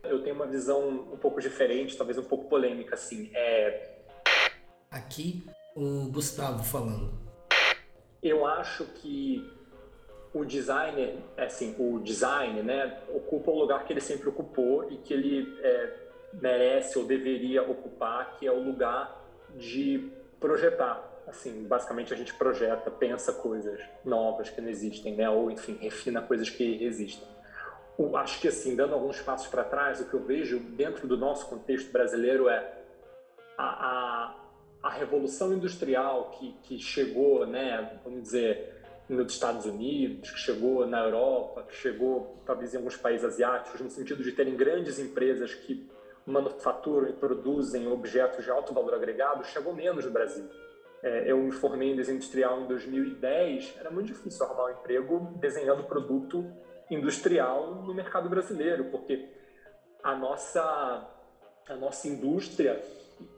[0.03, 3.31] Eu tenho uma visão um pouco diferente, talvez um pouco polêmica, assim.
[3.35, 3.99] É...
[4.91, 7.13] Aqui, o Gustavo falando.
[8.23, 9.51] Eu acho que
[10.33, 15.15] o designer, assim, o design, né, ocupa o lugar que ele sempre ocupou e que
[15.15, 16.04] ele é,
[16.41, 19.23] merece ou deveria ocupar, que é o lugar
[19.57, 20.11] de
[20.41, 21.13] projetar.
[21.27, 25.29] Assim, basicamente a gente projeta, pensa coisas novas que não existem, né?
[25.31, 27.27] Ou enfim, refina coisas que existem.
[27.97, 31.17] O, acho que assim, dando alguns passos para trás, o que eu vejo dentro do
[31.17, 32.83] nosso contexto brasileiro é
[33.57, 34.35] a, a,
[34.83, 37.99] a revolução industrial que, que chegou, né?
[38.05, 38.75] Vamos dizer,
[39.09, 43.91] nos Estados Unidos, que chegou na Europa, que chegou talvez em alguns países asiáticos, no
[43.91, 45.89] sentido de terem grandes empresas que
[46.27, 50.49] manufaturam e produzem objetos de alto valor agregado chegou menos no Brasil.
[51.03, 55.35] É, eu me formei em desenho industrial em 2010, era muito difícil arrumar um emprego
[55.39, 56.51] desenhando produto
[56.91, 59.29] industrial no mercado brasileiro, porque
[60.03, 61.07] a nossa,
[61.69, 62.83] a nossa indústria,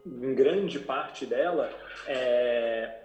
[0.04, 1.68] em grande parte dela,
[2.06, 3.00] é,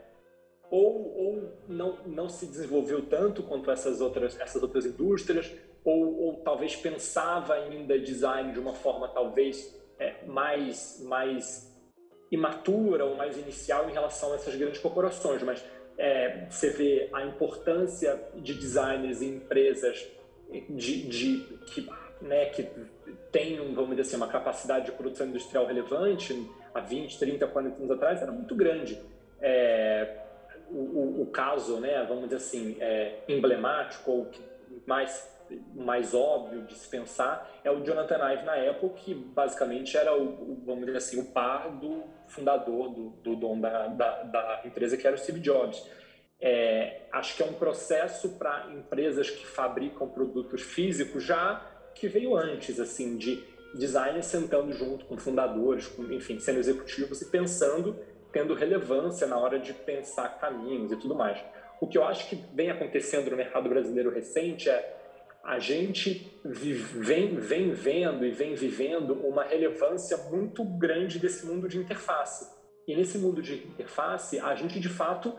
[0.70, 5.52] ou, ou não, não se desenvolveu tanto quanto essas outras, essas outras indústrias,
[5.84, 11.72] ou, ou talvez pensava ainda design de uma forma talvez é, mais, mais
[12.32, 15.64] imatura ou mais inicial em relação a essas grandes corporações, mas
[15.98, 20.08] é, você vê a importância de designers em empresas
[20.70, 21.88] de, de que,
[22.22, 22.68] né, que
[23.32, 27.92] tenham, vamos dizer assim, uma capacidade de produção industrial relevante há 20, 30, 40 anos
[27.92, 29.02] atrás era muito grande.
[29.42, 30.18] É,
[30.70, 34.32] o, o, o, caso, né, vamos dizer assim, é, emblemático ou
[34.86, 35.30] mais
[35.74, 40.62] mais óbvio de se pensar é o Jonathan Ive na Apple, que basicamente era o,
[40.66, 45.06] vamos dizer assim, o par do fundador, do, do dono da, da, da, empresa, que
[45.06, 45.86] era o Steve Jobs.
[46.40, 52.36] É, acho que é um processo para empresas que fabricam produtos físicos já que veio
[52.36, 53.44] antes, assim, de
[53.76, 57.98] designers sentando junto com fundadores, com, enfim, sendo executivos e pensando,
[58.32, 61.38] tendo relevância na hora de pensar caminhos e tudo mais.
[61.80, 65.01] O que eu acho que vem acontecendo no mercado brasileiro recente é
[65.44, 71.80] a gente vem, vem vendo e vem vivendo uma relevância muito grande desse mundo de
[71.80, 72.48] interface.
[72.88, 75.36] E nesse mundo de interface, a gente de fato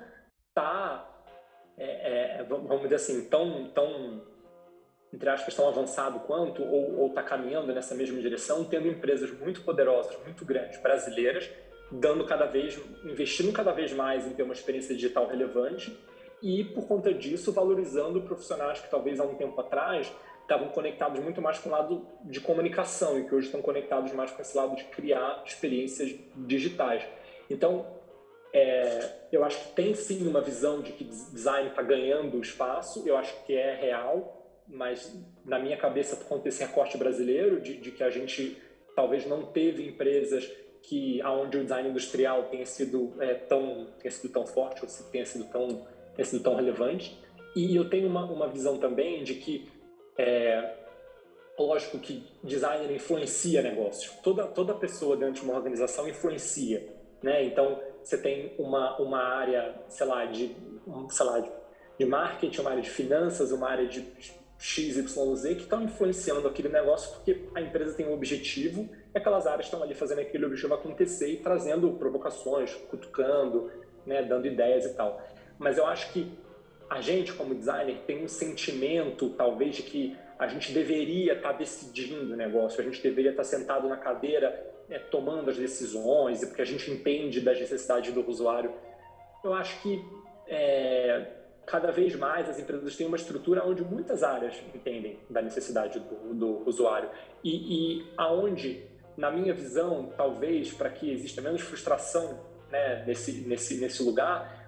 [0.49, 1.09] está,
[1.77, 4.23] é, é, vamos dizer assim, tão, tão,
[5.13, 10.17] entre aspas, tão avançado quanto, ou está caminhando nessa mesma direção, tendo empresas muito poderosas,
[10.25, 11.49] muito grandes, brasileiras,
[11.93, 15.97] dando cada vez, investindo cada vez mais em ter uma experiência digital relevante
[16.43, 20.12] e, por conta disso, valorizando profissionais que talvez há um tempo atrás
[20.43, 24.30] estavam conectados muito mais com o lado de comunicação e que hoje estão conectados mais
[24.32, 27.05] com esse lado de criar experiências digitais.
[27.49, 27.86] Então,
[28.53, 33.16] é, eu acho que tem sim uma visão de que design está ganhando espaço, eu
[33.16, 37.90] acho que é real, mas na minha cabeça, por conta desse recorte brasileiro, de, de
[37.93, 38.61] que a gente
[38.95, 40.51] talvez não teve empresas
[40.82, 45.24] que aonde o design industrial tenha sido é, tão tenha sido tão forte ou tenha
[45.24, 47.19] sido tão tenha sido tão relevante.
[47.55, 49.69] E eu tenho uma, uma visão também de que,
[50.17, 50.75] é,
[51.59, 54.13] lógico que designer influencia negócio.
[54.23, 56.89] Toda, toda pessoa dentro de uma organização influencia.
[57.23, 57.45] Né?
[57.45, 60.57] Então, você tem uma, uma área, sei lá, de,
[61.11, 61.41] sei lá,
[61.99, 64.05] de marketing, uma área de finanças, uma área de
[64.59, 69.67] XYZ que estão influenciando aquele negócio porque a empresa tem um objetivo e aquelas áreas
[69.67, 73.71] estão ali fazendo aquele objetivo acontecer e trazendo provocações, cutucando,
[74.07, 75.21] né, dando ideias e tal.
[75.63, 76.31] Mas eu acho que
[76.91, 81.59] a gente, como designer, tem um sentimento, talvez, de que a gente deveria estar tá
[81.59, 86.45] decidindo o negócio, a gente deveria estar tá sentado na cadeira é, tomando as decisões,
[86.45, 88.73] porque a gente entende das necessidades do usuário.
[89.43, 90.05] Eu acho que
[90.49, 91.29] é,
[91.65, 96.35] cada vez mais as empresas têm uma estrutura onde muitas áreas entendem da necessidade do,
[96.35, 97.09] do usuário
[97.43, 98.85] e, e aonde,
[99.17, 102.41] na minha visão, talvez para que exista menos frustração
[102.71, 104.61] né, nesse, nesse, nesse lugar,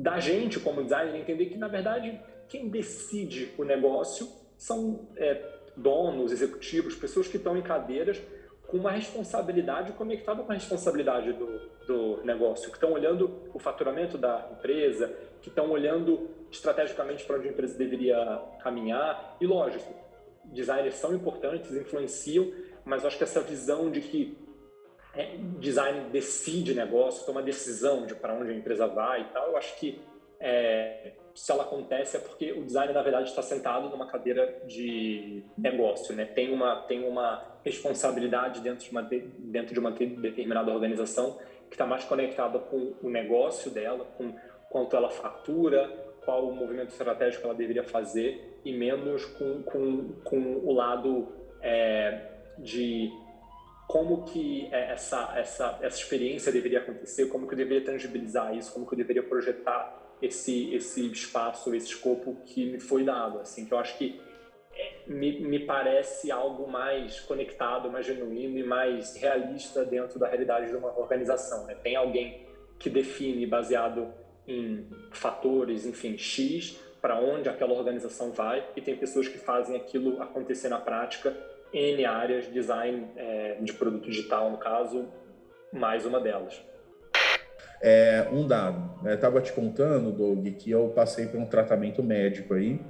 [0.00, 5.42] da gente como designer entender que, na verdade, quem decide o negócio são é,
[5.76, 8.20] donos, executivos, pessoas que estão em cadeiras
[8.66, 14.16] com uma responsabilidade conectada com a responsabilidade do, do negócio, que estão olhando o faturamento
[14.16, 19.36] da empresa, que estão olhando estrategicamente para onde a empresa deveria caminhar.
[19.40, 19.92] E lógico,
[20.44, 22.50] designers são importantes, influenciam,
[22.84, 24.38] mas acho que essa visão de que
[25.14, 29.56] é, design decide negócio, toma decisão de para onde a empresa vai e tal, eu
[29.56, 30.00] acho que
[30.38, 35.42] é, se ela acontece é porque o designer na verdade está sentado numa cadeira de
[35.56, 36.24] negócio, né?
[36.24, 41.38] Tem uma tem uma responsabilidade dentro de uma dentro de uma determinada organização
[41.68, 44.34] que está mais conectada com o negócio dela, com
[44.70, 45.88] quanto ela fatura,
[46.24, 51.28] qual o movimento estratégico ela deveria fazer e menos com, com, com o lado
[51.60, 53.10] é, de
[53.90, 58.72] como que é, essa, essa, essa experiência deveria acontecer, como que eu deveria tangibilizar isso,
[58.72, 63.66] como que eu deveria projetar esse, esse espaço, esse escopo que me foi dado, assim,
[63.66, 64.20] que eu acho que
[64.72, 70.70] é, me, me parece algo mais conectado, mais genuíno e mais realista dentro da realidade
[70.70, 71.74] de uma organização, né?
[71.74, 72.46] Tem alguém
[72.78, 74.14] que define baseado
[74.46, 80.22] em fatores, enfim, X, para onde aquela organização vai, e tem pessoas que fazem aquilo
[80.22, 81.36] acontecer na prática
[81.72, 85.08] N áreas, design é, de produto digital, no caso,
[85.72, 86.60] mais uma delas.
[87.82, 89.14] É, um dado, né?
[89.14, 92.80] Estava te contando, Doug, que eu passei por um tratamento médico aí.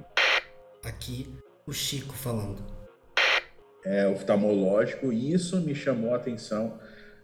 [0.83, 1.33] Aqui,
[1.65, 2.61] o Chico falando.
[3.85, 6.79] É, oftalmológico, e isso me chamou a atenção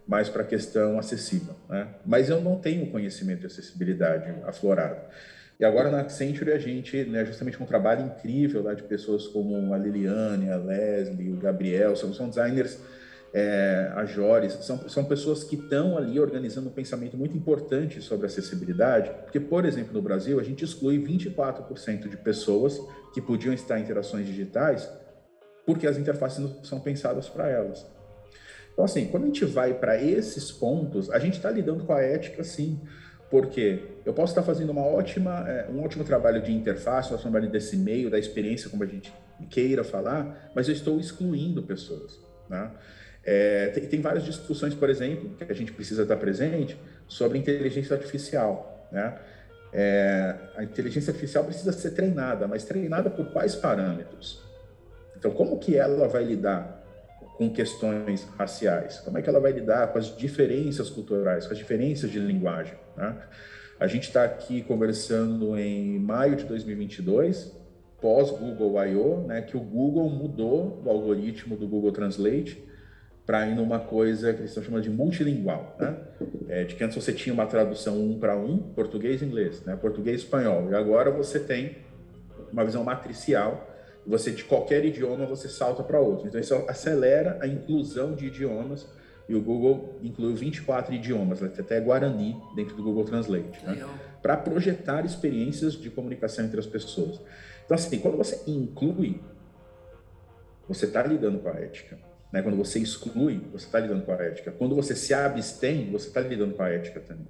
[0.08, 1.55] mais para a questão acessível.
[1.68, 1.88] Né?
[2.05, 5.01] Mas eu não tenho conhecimento de acessibilidade aflorado.
[5.60, 9.28] E agora na Accenture a gente, né, justamente com um trabalho incrível lá de pessoas
[9.28, 12.78] como a Liliane, a Leslie, o Gabriel, são, são designers,
[13.34, 18.28] é, a Joris, são, são pessoas que estão ali organizando um pensamento muito importante sobre
[18.28, 22.80] acessibilidade, porque, por exemplo, no Brasil, a gente exclui 24% de pessoas
[23.14, 24.88] que podiam estar em interações digitais
[25.68, 27.86] porque as interfaces não são pensadas para elas.
[28.72, 32.01] Então, assim, quando a gente vai para esses pontos, a gente está lidando com a
[32.01, 32.80] ética, sim.
[33.30, 37.49] Porque eu posso estar fazendo uma ótima, é, um ótimo trabalho de interface, um trabalho
[37.49, 39.13] desse meio, da experiência, como a gente
[39.49, 42.19] queira falar, mas eu estou excluindo pessoas.
[42.49, 42.71] Né?
[43.23, 47.95] É, tem, tem, várias discussões, por exemplo, que a gente precisa estar presente sobre inteligência
[47.95, 48.88] artificial.
[48.91, 49.17] Né?
[49.73, 54.41] É, a inteligência artificial precisa ser treinada, mas treinada por quais parâmetros?
[55.17, 56.76] Então, como que ela vai lidar
[57.38, 58.99] com questões raciais?
[58.99, 62.73] Como é que ela vai lidar com as diferenças culturais, com as diferenças de linguagem?
[62.97, 63.15] Né?
[63.79, 67.55] A gente está aqui conversando em maio de 2022,
[68.01, 72.65] pós Google I.O., né, que o Google mudou o algoritmo do Google Translate
[73.23, 75.97] para ir numa coisa que eles estão chamando de multilingual, né?
[76.47, 79.75] É, de que antes você tinha uma tradução um para um, português e inglês, né?
[79.75, 81.77] português e espanhol, e agora você tem
[82.51, 83.76] uma visão matricial
[84.08, 86.28] você de qualquer idioma você salta para outro.
[86.28, 88.88] Então isso acelera a inclusão de idiomas
[89.28, 93.86] e o Google incluiu 24 idiomas, até Guarani dentro do Google Translate, né?
[94.22, 97.20] para projetar experiências de comunicação entre as pessoas.
[97.66, 99.20] Então assim, quando você inclui,
[100.68, 101.99] você está lidando com a ética.
[102.32, 102.41] Né?
[102.41, 104.51] Quando você exclui, você está lidando com a ética.
[104.51, 107.28] Quando você se abstém, você está lidando com a ética também.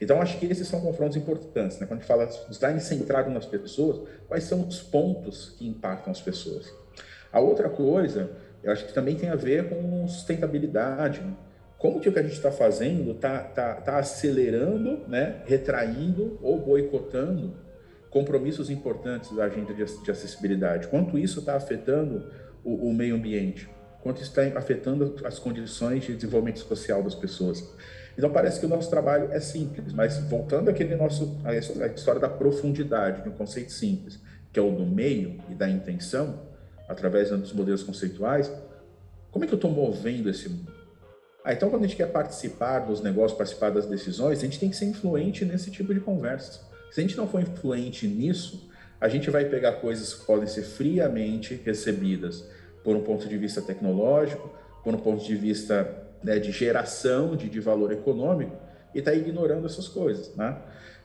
[0.00, 1.78] Então, acho que esses são confrontos importantes.
[1.78, 1.86] Né?
[1.86, 6.20] Quando a gente fala design centrado nas pessoas, quais são os pontos que impactam as
[6.20, 6.72] pessoas?
[7.32, 8.30] A outra coisa,
[8.62, 11.20] eu acho que também tem a ver com sustentabilidade.
[11.20, 11.34] Né?
[11.78, 15.42] Como que o que a gente está fazendo está tá, tá acelerando, né?
[15.46, 17.54] retraindo ou boicotando
[18.10, 20.88] compromissos importantes da agenda de, de acessibilidade?
[20.88, 22.30] Quanto isso está afetando
[22.64, 23.68] o, o meio ambiente?
[24.02, 27.74] Quanto isso está afetando as condições de desenvolvimento social das pessoas?
[28.16, 32.28] Então parece que o nosso trabalho é simples, mas voltando àquele nosso a história da
[32.28, 34.18] profundidade, de um conceito simples,
[34.52, 36.40] que é o do meio e da intenção,
[36.88, 38.50] através dos modelos conceituais,
[39.30, 40.72] como é que eu estou movendo esse mundo?
[41.44, 44.70] Ah, então quando a gente quer participar dos negócios, participar das decisões, a gente tem
[44.70, 46.60] que ser influente nesse tipo de conversa.
[46.90, 50.62] Se a gente não for influente nisso, a gente vai pegar coisas que podem ser
[50.62, 52.44] friamente recebidas
[52.82, 54.50] por um ponto de vista tecnológico,
[54.82, 58.56] por um ponto de vista né, de geração de, de valor econômico,
[58.94, 60.56] e está ignorando essas coisas, né?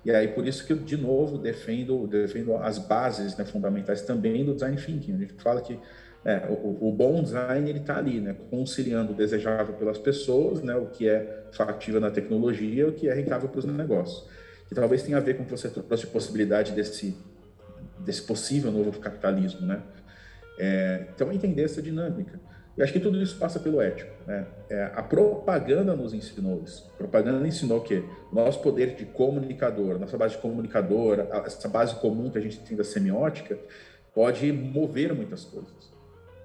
[0.03, 4.43] E aí por isso que eu de novo defendo defendo as bases né, fundamentais também
[4.43, 5.13] do design thinking.
[5.13, 5.77] A gente fala que
[6.23, 10.75] é, o, o, bom design ele está ali, né, conciliando o desejável pelas pessoas, né,
[10.75, 14.27] o que é factível na tecnologia, o que é rentável para os negócios.
[14.67, 17.15] Que talvez tenha a ver com que você trouxe possibilidade desse
[17.99, 19.81] desse possível novo capitalismo, né?
[20.57, 22.39] É, então entender essa dinâmica.
[22.81, 24.11] E acho que tudo isso passa pelo ético.
[24.25, 24.43] Né?
[24.67, 26.89] É, a propaganda nos ensinou isso.
[26.95, 28.03] A propaganda ensinou que
[28.33, 32.75] nosso poder de comunicador, nossa base de comunicador, essa base comum que a gente tem
[32.75, 33.55] da semiótica,
[34.15, 35.91] pode mover muitas coisas.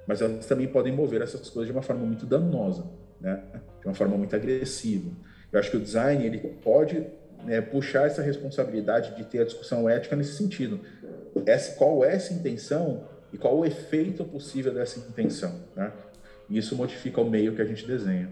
[0.06, 2.84] Mas elas também podem mover essas coisas de uma forma muito danosa,
[3.18, 3.42] né?
[3.80, 5.10] de uma forma muito agressiva.
[5.50, 7.02] Eu acho que o design ele pode
[7.46, 10.80] né, puxar essa responsabilidade de ter a discussão ética nesse sentido.
[11.46, 15.60] Essa, qual é essa intenção e qual o efeito possível dessa intenção.
[15.74, 15.92] Né?
[16.48, 18.30] E isso modifica o meio que a gente desenha.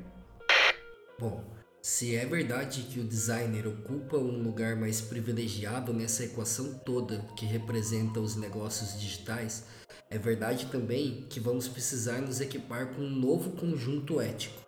[1.19, 1.45] Bom,
[1.83, 7.45] se é verdade que o designer ocupa um lugar mais privilegiado nessa equação toda que
[7.45, 9.67] representa os negócios digitais,
[10.11, 14.61] é verdade também que vamos precisar nos equipar com um novo conjunto ético,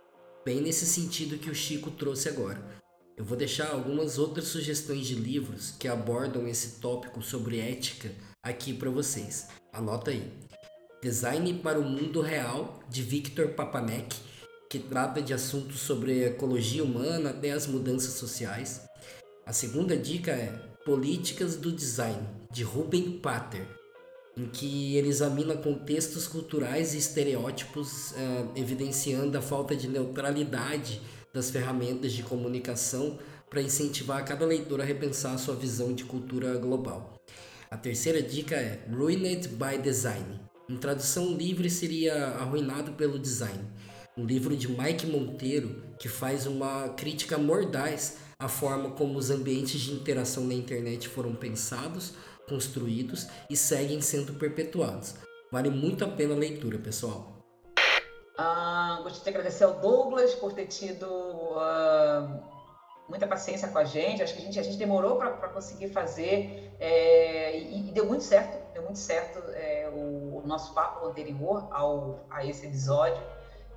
[0.44, 2.62] bem nesse sentido que o Chico trouxe agora.
[3.16, 8.11] Eu vou deixar algumas outras sugestões de livros que abordam esse tópico sobre ética
[8.42, 9.49] aqui para vocês.
[9.72, 10.30] Anota aí.
[11.03, 14.16] Design para o Mundo Real, de Victor Papanek,
[14.68, 18.80] que trata de assuntos sobre ecologia humana até as mudanças sociais.
[19.44, 20.53] A segunda dica é
[20.86, 23.68] Políticas do Design, de Ruben Pater,
[24.36, 31.51] em que ele examina contextos culturais e estereótipos, uh, evidenciando a falta de neutralidade das
[31.51, 33.18] ferramentas de comunicação
[33.51, 37.20] para incentivar cada leitor a repensar sua visão de cultura global.
[37.70, 43.64] A terceira dica é Ruined by Design, em tradução livre seria Arruinado pelo Design,
[44.17, 49.81] um livro de Mike Monteiro que faz uma crítica mordaz à forma como os ambientes
[49.81, 52.14] de interação na internet foram pensados,
[52.49, 55.14] construídos e seguem sendo perpetuados.
[55.53, 57.37] Vale muito a pena a leitura, pessoal.
[58.37, 62.43] Ah, gostaria de agradecer ao Douglas por ter tido uh,
[63.09, 64.23] muita paciência com a gente.
[64.23, 68.25] Acho que a gente, a gente demorou para conseguir fazer é, e, e, deu muito
[68.25, 68.73] certo.
[68.73, 69.41] Deu muito certo.
[70.47, 73.22] Nosso papo anterior ao, a esse episódio.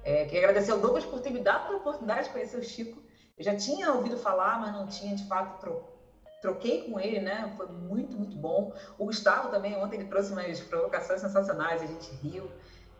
[0.04, 3.02] É, queria agradecer ao Douglas por ter me dado a oportunidade de conhecer o Chico.
[3.38, 6.00] Eu já tinha ouvido falar, mas não tinha de fato tro
[6.42, 7.54] troquei com ele, né?
[7.58, 8.74] Foi muito, muito bom.
[8.98, 12.50] O Gustavo também, ontem ele trouxe umas provocações sensacionais, a gente riu.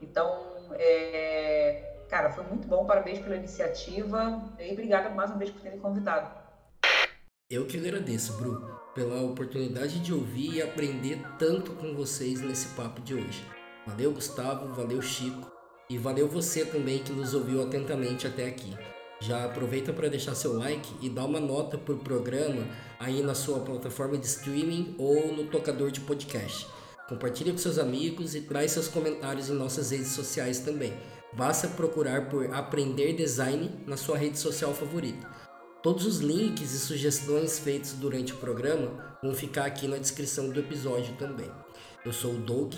[0.02, 2.06] Então, é...
[2.10, 2.86] cara, foi muito bom.
[2.86, 6.38] Parabéns pela iniciativa e obrigada mais uma vez por ter me convidado.
[7.50, 13.02] Eu que agradeço, Bru, pela oportunidade de ouvir e aprender tanto com vocês nesse papo
[13.02, 13.59] de hoje.
[13.86, 15.60] Valeu, Gustavo, valeu, Chico
[15.90, 18.78] e valeu você também que nos ouviu atentamente até aqui.
[19.22, 22.68] Já aproveita para deixar seu like e dar uma nota o programa
[23.00, 26.68] aí na sua plataforma de streaming ou no tocador de podcast.
[27.10, 30.94] Compartilhe com seus amigos e traz seus comentários em nossas redes sociais também.
[31.34, 35.28] Basta procurar por Aprender Design na sua rede social favorita.
[35.82, 40.60] Todos os links e sugestões feitos durante o programa vão ficar aqui na descrição do
[40.60, 41.50] episódio também.
[42.06, 42.76] Eu sou o Doug,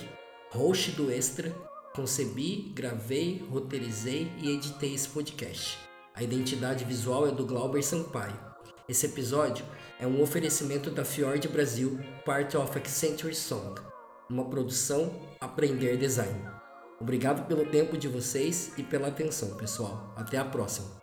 [0.53, 1.55] host do Extra,
[1.95, 5.79] concebi, gravei, roteirizei e editei esse podcast.
[6.13, 8.37] A identidade visual é do Glauber Sampaio.
[8.87, 9.65] Esse episódio
[9.97, 13.79] é um oferecimento da Fjord Brasil, Part of Accenture Song,
[14.29, 16.41] uma produção Aprender Design.
[16.99, 20.13] Obrigado pelo tempo de vocês e pela atenção, pessoal.
[20.17, 21.01] Até a próxima.